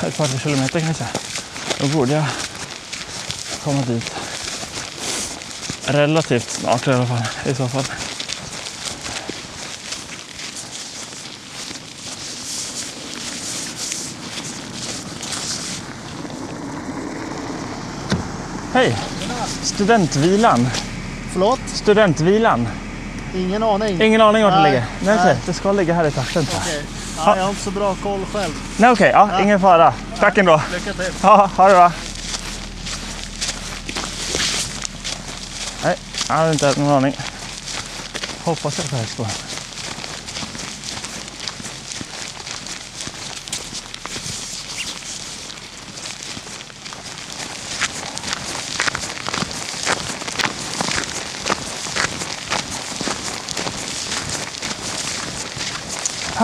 [0.07, 1.05] Ett par kilometer kanske.
[1.79, 2.25] Då borde jag
[3.63, 4.11] komma dit.
[5.85, 7.83] Relativt snart i alla fall i så fall.
[18.75, 18.97] Hej!
[19.61, 20.67] Studentvilan.
[21.31, 21.59] Förlåt?
[21.65, 22.67] Studentvilan.
[23.35, 24.01] Ingen aning.
[24.01, 24.85] Ingen aning vart det Nej, ligger?
[24.99, 25.19] Nej, nej.
[25.19, 26.45] okej, det ska ligga här i trakten.
[26.45, 26.75] tror jag.
[26.75, 26.83] Okej.
[27.17, 28.53] Ja, jag har inte så bra koll själv.
[28.77, 29.93] Nej okej, ja, ingen fara.
[30.19, 30.61] Tack ändå.
[30.73, 31.13] Lycka till.
[31.21, 31.91] Ja, ha det bra.
[35.83, 35.95] Nej,
[36.27, 37.17] jag hade inte någon aning.
[38.43, 39.27] Hoppas jag på rätt spår.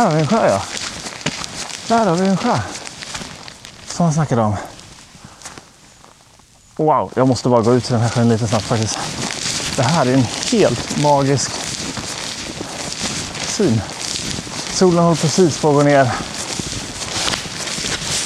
[0.02, 0.62] Här har vi en sjö ja.
[1.88, 2.60] Där har vi en sjö.
[3.88, 4.56] Som han snackade om.
[6.76, 8.98] Wow, jag måste bara gå ut till den här sjön lite snabbt faktiskt.
[9.76, 11.52] Det här är en helt magisk
[13.48, 13.82] syn.
[14.74, 16.12] Solen håller precis på att gå ner.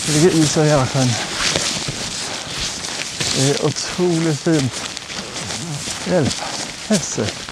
[0.06, 1.10] Det ligger is över hela sjön.
[3.36, 4.84] Det är otroligt fint.
[6.08, 6.36] Hjälp.
[6.88, 7.45] Hesse.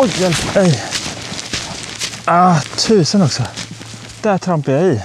[0.00, 0.54] Oj, hjälp.
[0.54, 0.82] Nej.
[2.24, 3.42] Ah, tusen också.
[4.22, 5.02] Där trampade jag i.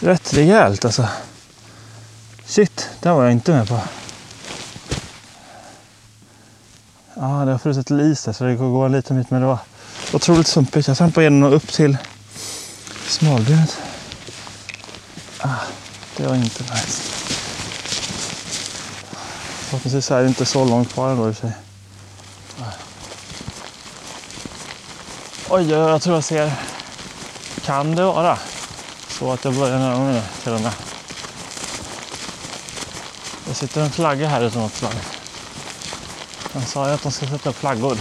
[0.00, 1.08] Rätt rejält alltså.
[2.46, 3.80] Shit, det var jag inte med på.
[7.14, 9.40] Ja, det har frusit till is där så det går gå en liten bit men
[9.40, 9.58] det var
[10.12, 10.88] otroligt sumpigt.
[10.88, 11.96] Jag trampade igenom och upp till
[13.08, 13.78] smalbenet.
[15.38, 15.48] Ah,
[16.16, 17.02] det var inte nice.
[19.58, 21.63] Förhoppningsvis är det inte så långt kvar ändå i och för sig.
[25.48, 26.52] Oj, jag tror jag ser.
[27.64, 28.38] Kan det vara
[29.08, 30.72] så att jag börjar närma mig till och med.
[33.46, 34.92] Det sitter en flagga här ute något slag.
[36.52, 37.98] De sa ju att de ska sätta upp flaggor.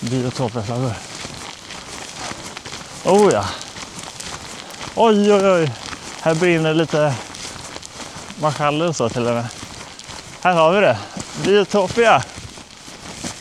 [0.00, 0.92] Biotopiaflaggor.
[3.04, 3.44] Oh ja.
[4.94, 5.72] Oj, oj, oj.
[6.20, 7.14] Här brinner lite
[8.40, 9.46] marschaller och så till och med.
[10.40, 10.98] Här har vi det.
[11.44, 12.22] Biotopia.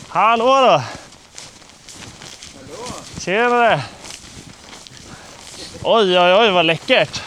[0.07, 0.81] Hallå då!
[3.27, 3.81] Tjenare!
[5.83, 7.21] Oj, oj, oj, vad läckert!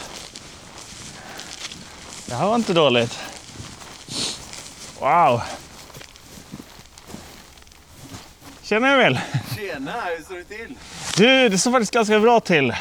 [2.26, 3.18] Det här var inte dåligt.
[5.00, 5.40] Wow!
[8.62, 9.20] Tjena Emil!
[9.56, 10.74] Tjena, hur står det till?
[11.16, 12.74] Du, det står faktiskt ganska bra till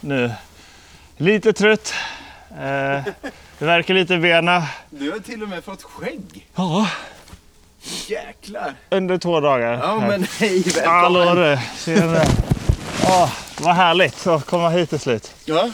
[0.00, 0.32] nu.
[1.16, 1.94] Lite trött.
[2.50, 3.04] Eh,
[3.58, 4.62] det verkar lite i benen.
[4.90, 6.46] Du har till och med fått skägg.
[6.54, 6.88] Ja,
[8.06, 8.74] Jäklar.
[8.90, 9.72] under två dagar.
[9.72, 10.90] Ja, men hej, välkommen.
[10.90, 11.58] Hallå du!
[11.84, 12.24] Tjena!
[13.06, 15.34] Åh, vad härligt att komma hit till slut.
[15.44, 15.70] Ja,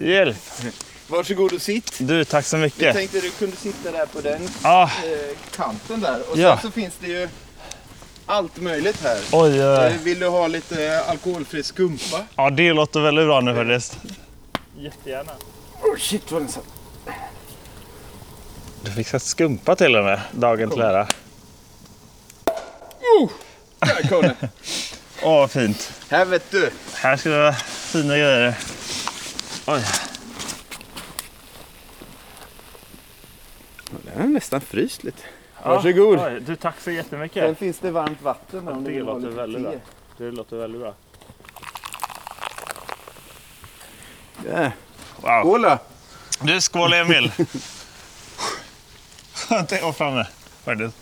[0.00, 0.36] Hjälp!
[1.08, 1.94] varsågod och sitt.
[1.98, 2.94] Du, tack så Jag mycket.
[2.96, 6.30] tänkte du kunde sitta där på den Ja, eh, kanten där.
[6.30, 6.56] Och Ja.
[6.60, 7.28] sen så finns det ju
[8.26, 9.18] allt möjligt här.
[9.32, 9.98] oj, Eh, oj.
[10.02, 12.20] Vill du ha lite alkoholfri skumpa?
[12.36, 13.98] Ja, det låter väldigt bra nu faktiskt.
[14.78, 15.32] Jättegärna.
[15.82, 16.64] Oh shit vad den satt.
[18.84, 21.06] Du fick sätta skumpa till och med, dagen till ära.
[23.80, 24.36] Där kom den.
[25.24, 25.92] Åh, vad fint.
[26.08, 26.70] Här vet du.
[26.94, 28.58] Här ska det vara fina grejer.
[29.66, 29.84] Oj.
[33.90, 35.22] Den har nästan fryst lite.
[35.64, 36.18] Varsågod.
[36.20, 37.58] Oj, du, tack så Sen jättemycket.
[37.58, 39.68] finns det varmt vatten där om Det ha låter lite väldigt te.
[39.70, 39.80] bra.
[40.16, 40.94] Det låter väldigt bra.
[44.52, 44.70] Ja.
[45.20, 45.40] Wow.
[45.42, 45.78] Skål då.
[46.40, 47.32] Du, skål Emil!
[49.34, 50.26] Skönt att vara framme
[50.64, 50.96] faktiskt.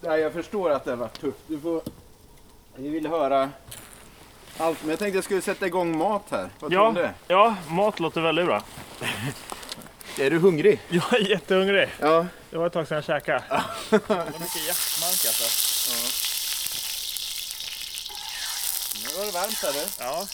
[0.00, 1.38] Ja, jag förstår att det har varit tufft.
[1.46, 1.82] Du får...
[2.76, 3.50] Vi vill höra
[4.58, 4.78] allt.
[4.82, 6.50] Men jag tänkte jag skulle sätta igång mat här.
[6.60, 7.14] Vad tror du om Ja, det?
[7.34, 8.62] ja, mat låter väldigt bra.
[10.18, 10.80] Är du hungrig?
[10.88, 11.88] Jag är jättehungrig.
[12.00, 12.26] Ja.
[12.50, 13.42] Det var ett tag sedan jag käkade.
[13.90, 15.44] Det var mycket jaktmark alltså.
[19.04, 19.84] Nu var det varmt här du.
[19.98, 20.26] Ja.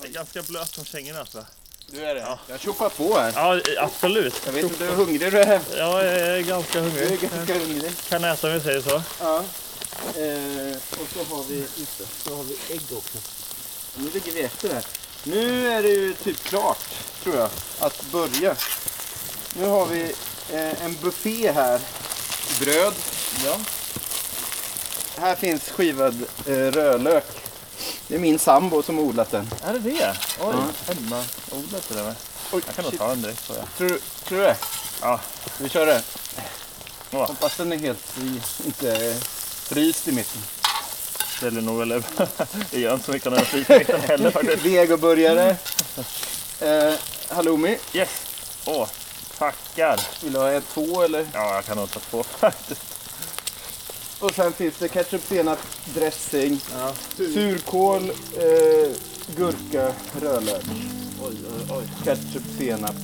[0.00, 1.44] Det är ganska blöt som kängorna alltså.
[1.86, 2.38] Du är det?
[2.48, 3.32] Jag tjoffar på här.
[3.36, 4.42] Ja, absolut.
[4.46, 5.60] Jag vet inte hur hungrig du är.
[5.76, 7.30] Ja, jag är ganska Du är hungrig.
[7.30, 7.92] ganska hungrig.
[8.08, 9.02] Kan äta om vi säger så.
[9.20, 9.36] Ja.
[10.16, 13.18] Eh, och så har vi, just det, så har vi ägg också.
[13.96, 14.84] Nu ligger vi efter här.
[15.24, 16.84] Nu är det ju typ klart,
[17.22, 18.56] tror jag, att börja.
[19.58, 20.02] Nu har vi
[20.52, 21.80] eh, en buffé här.
[22.60, 22.94] Bröd.
[23.44, 23.56] Ja.
[25.18, 27.24] Här finns skivad eh, rödlök.
[28.08, 29.50] Det är min sambo som odlat den.
[29.64, 30.16] Är det det?
[30.40, 30.94] Oj, Ja.
[30.94, 32.14] hemma odlat det där med.
[32.52, 33.66] Oj, Jag kan nog ta den direkt tror jag.
[33.76, 33.88] Tror,
[34.28, 34.56] du- det?
[35.00, 35.20] Ja.
[35.58, 36.02] Vi kör det.
[37.10, 37.24] Ja.
[37.26, 38.18] Hoppas den är helt
[38.66, 39.16] inte
[39.68, 40.42] fryst i mitten.
[41.40, 41.88] Det är nog väl,
[42.70, 44.64] det gör inte så mycket när den fryser i mitten heller faktiskt.
[44.64, 45.56] Vegoburgare.
[46.60, 46.94] Eh,
[47.28, 47.78] halloumi.
[47.92, 48.08] Yes.
[48.64, 48.88] Åh,
[49.38, 50.00] tackar.
[50.22, 51.26] Vill du ha ett, två eller?
[51.32, 52.80] Ja, jag kan nog ta två faktiskt.
[54.24, 55.58] Och sen finns det ketchup, senap,
[55.94, 56.60] dressing,
[57.16, 58.90] surkål, eh,
[59.36, 60.64] gurka, rödlök.
[62.04, 62.94] Ketchup, senap,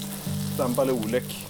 [0.56, 1.46] sambalolek.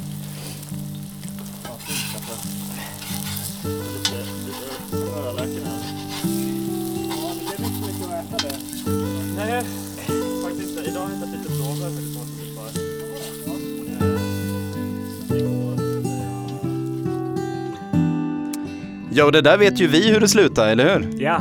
[9.37, 9.64] Nej,
[10.43, 10.91] faktiskt inte.
[10.91, 12.89] Idag har jag ätit lite blåbär faktiskt.
[19.12, 21.22] Ja, och det där vet ju vi hur det slutar, eller hur?
[21.22, 21.36] Ja,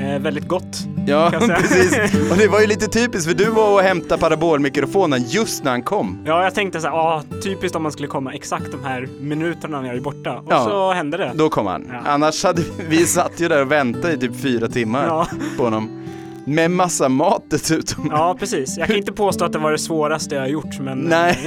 [0.00, 0.76] eh, väldigt gott.
[1.06, 1.30] Ja,
[1.60, 1.92] precis.
[2.30, 5.82] Och det var ju lite typiskt, för du var och hämtade parabolmikrofonen just när han
[5.82, 6.18] kom.
[6.26, 9.80] Ja, jag tänkte så här, ah, typiskt om man skulle komma exakt de här minuterna
[9.80, 10.36] när jag är borta.
[10.36, 10.64] Och Ja.
[10.64, 11.30] så hände det.
[11.34, 11.86] Då kom han.
[11.92, 11.98] Ja.
[12.10, 15.26] Annars hade vi, vi satt ju där och väntade i typ fyra timmar Ja.
[15.56, 16.01] på honom.
[16.44, 18.08] Med massa mat dessutom.
[18.10, 18.78] Ja, precis.
[18.78, 20.98] Jag kan inte påstå att det var det svåraste jag har gjort, men...
[20.98, 21.38] Nej.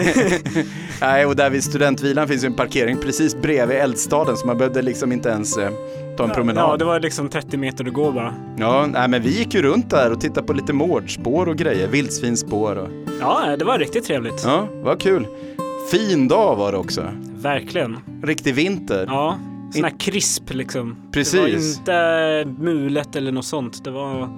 [1.01, 4.81] Nej, och där vid studentvilan finns ju en parkering precis bredvid eldstaden så man behövde
[4.81, 5.69] liksom inte ens eh,
[6.17, 6.63] ta en promenad.
[6.63, 8.33] Ja, det var liksom 30 meter att gå bara.
[8.57, 11.87] Ja, nej, men vi gick ju runt där och tittade på lite mårdspår och grejer,
[11.87, 12.89] vildsvinsspår och...
[13.21, 14.41] Ja, det var riktigt trevligt.
[14.45, 15.27] Ja, vad kul.
[15.91, 17.11] Fin dag var det också.
[17.35, 17.97] Verkligen.
[18.23, 19.05] Riktig vinter.
[19.07, 19.39] Ja,
[19.73, 20.95] sån här krisp liksom.
[21.11, 21.79] Precis.
[21.85, 23.83] Det var inte mulet eller något sånt.
[23.83, 24.29] Det var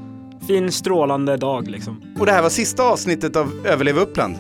[0.48, 2.02] fin strålande dag liksom.
[2.20, 4.36] Och det här var sista avsnittet av Överleva Uppland.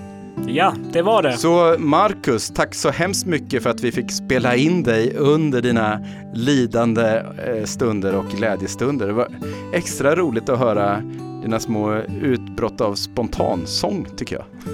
[0.47, 1.37] Ja, det var det.
[1.37, 5.99] Så Marcus, tack så hemskt mycket för att vi fick spela in dig under dina
[6.33, 9.07] lidande eh, stunder och glädjestunder.
[9.07, 9.27] Det var
[9.73, 11.01] extra roligt att höra
[11.41, 14.45] dina små utbrott av spontansång tycker jag.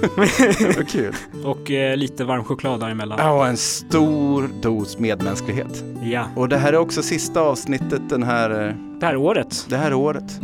[0.58, 1.14] det var kul.
[1.44, 3.18] Och eh, lite varm choklad däremellan.
[3.22, 5.84] Ja, en stor dos medmänsklighet.
[6.02, 9.66] Ja, Och det här är också sista avsnittet den här, eh, det här året.
[9.68, 10.40] det här året.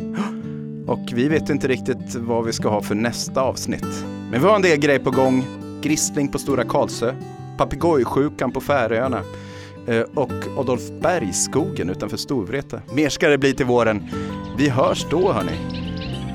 [0.91, 4.05] Och vi vet inte riktigt vad vi ska ha för nästa avsnitt.
[4.30, 5.45] Men vi har en del grejer på gång.
[5.82, 7.14] Gristling på Stora Karlsö,
[7.57, 9.22] papegojsjukan på Färöarna
[9.86, 12.80] eh, och Adolfsbergsskogen utanför Storvreta.
[12.95, 14.03] Mer ska det bli till våren.
[14.59, 15.57] Vi hörs då hörni.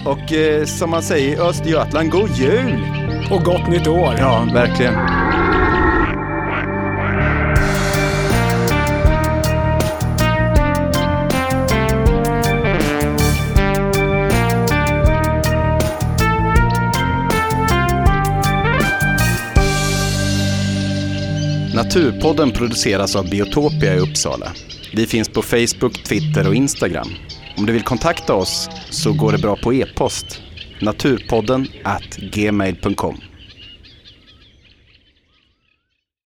[0.05, 2.85] Och eh, som man säger i Östergötland, god jul!
[3.31, 4.15] Och gott nytt år!
[4.19, 4.93] Ja, verkligen.
[21.75, 24.51] Naturpodden produceras av Biotopia i Uppsala.
[24.93, 27.07] Vi finns på Facebook, Twitter och Instagram.
[27.57, 30.41] Om du vill kontakta oss så går det bra på e-post.
[30.81, 33.17] Naturpodden at gmail.com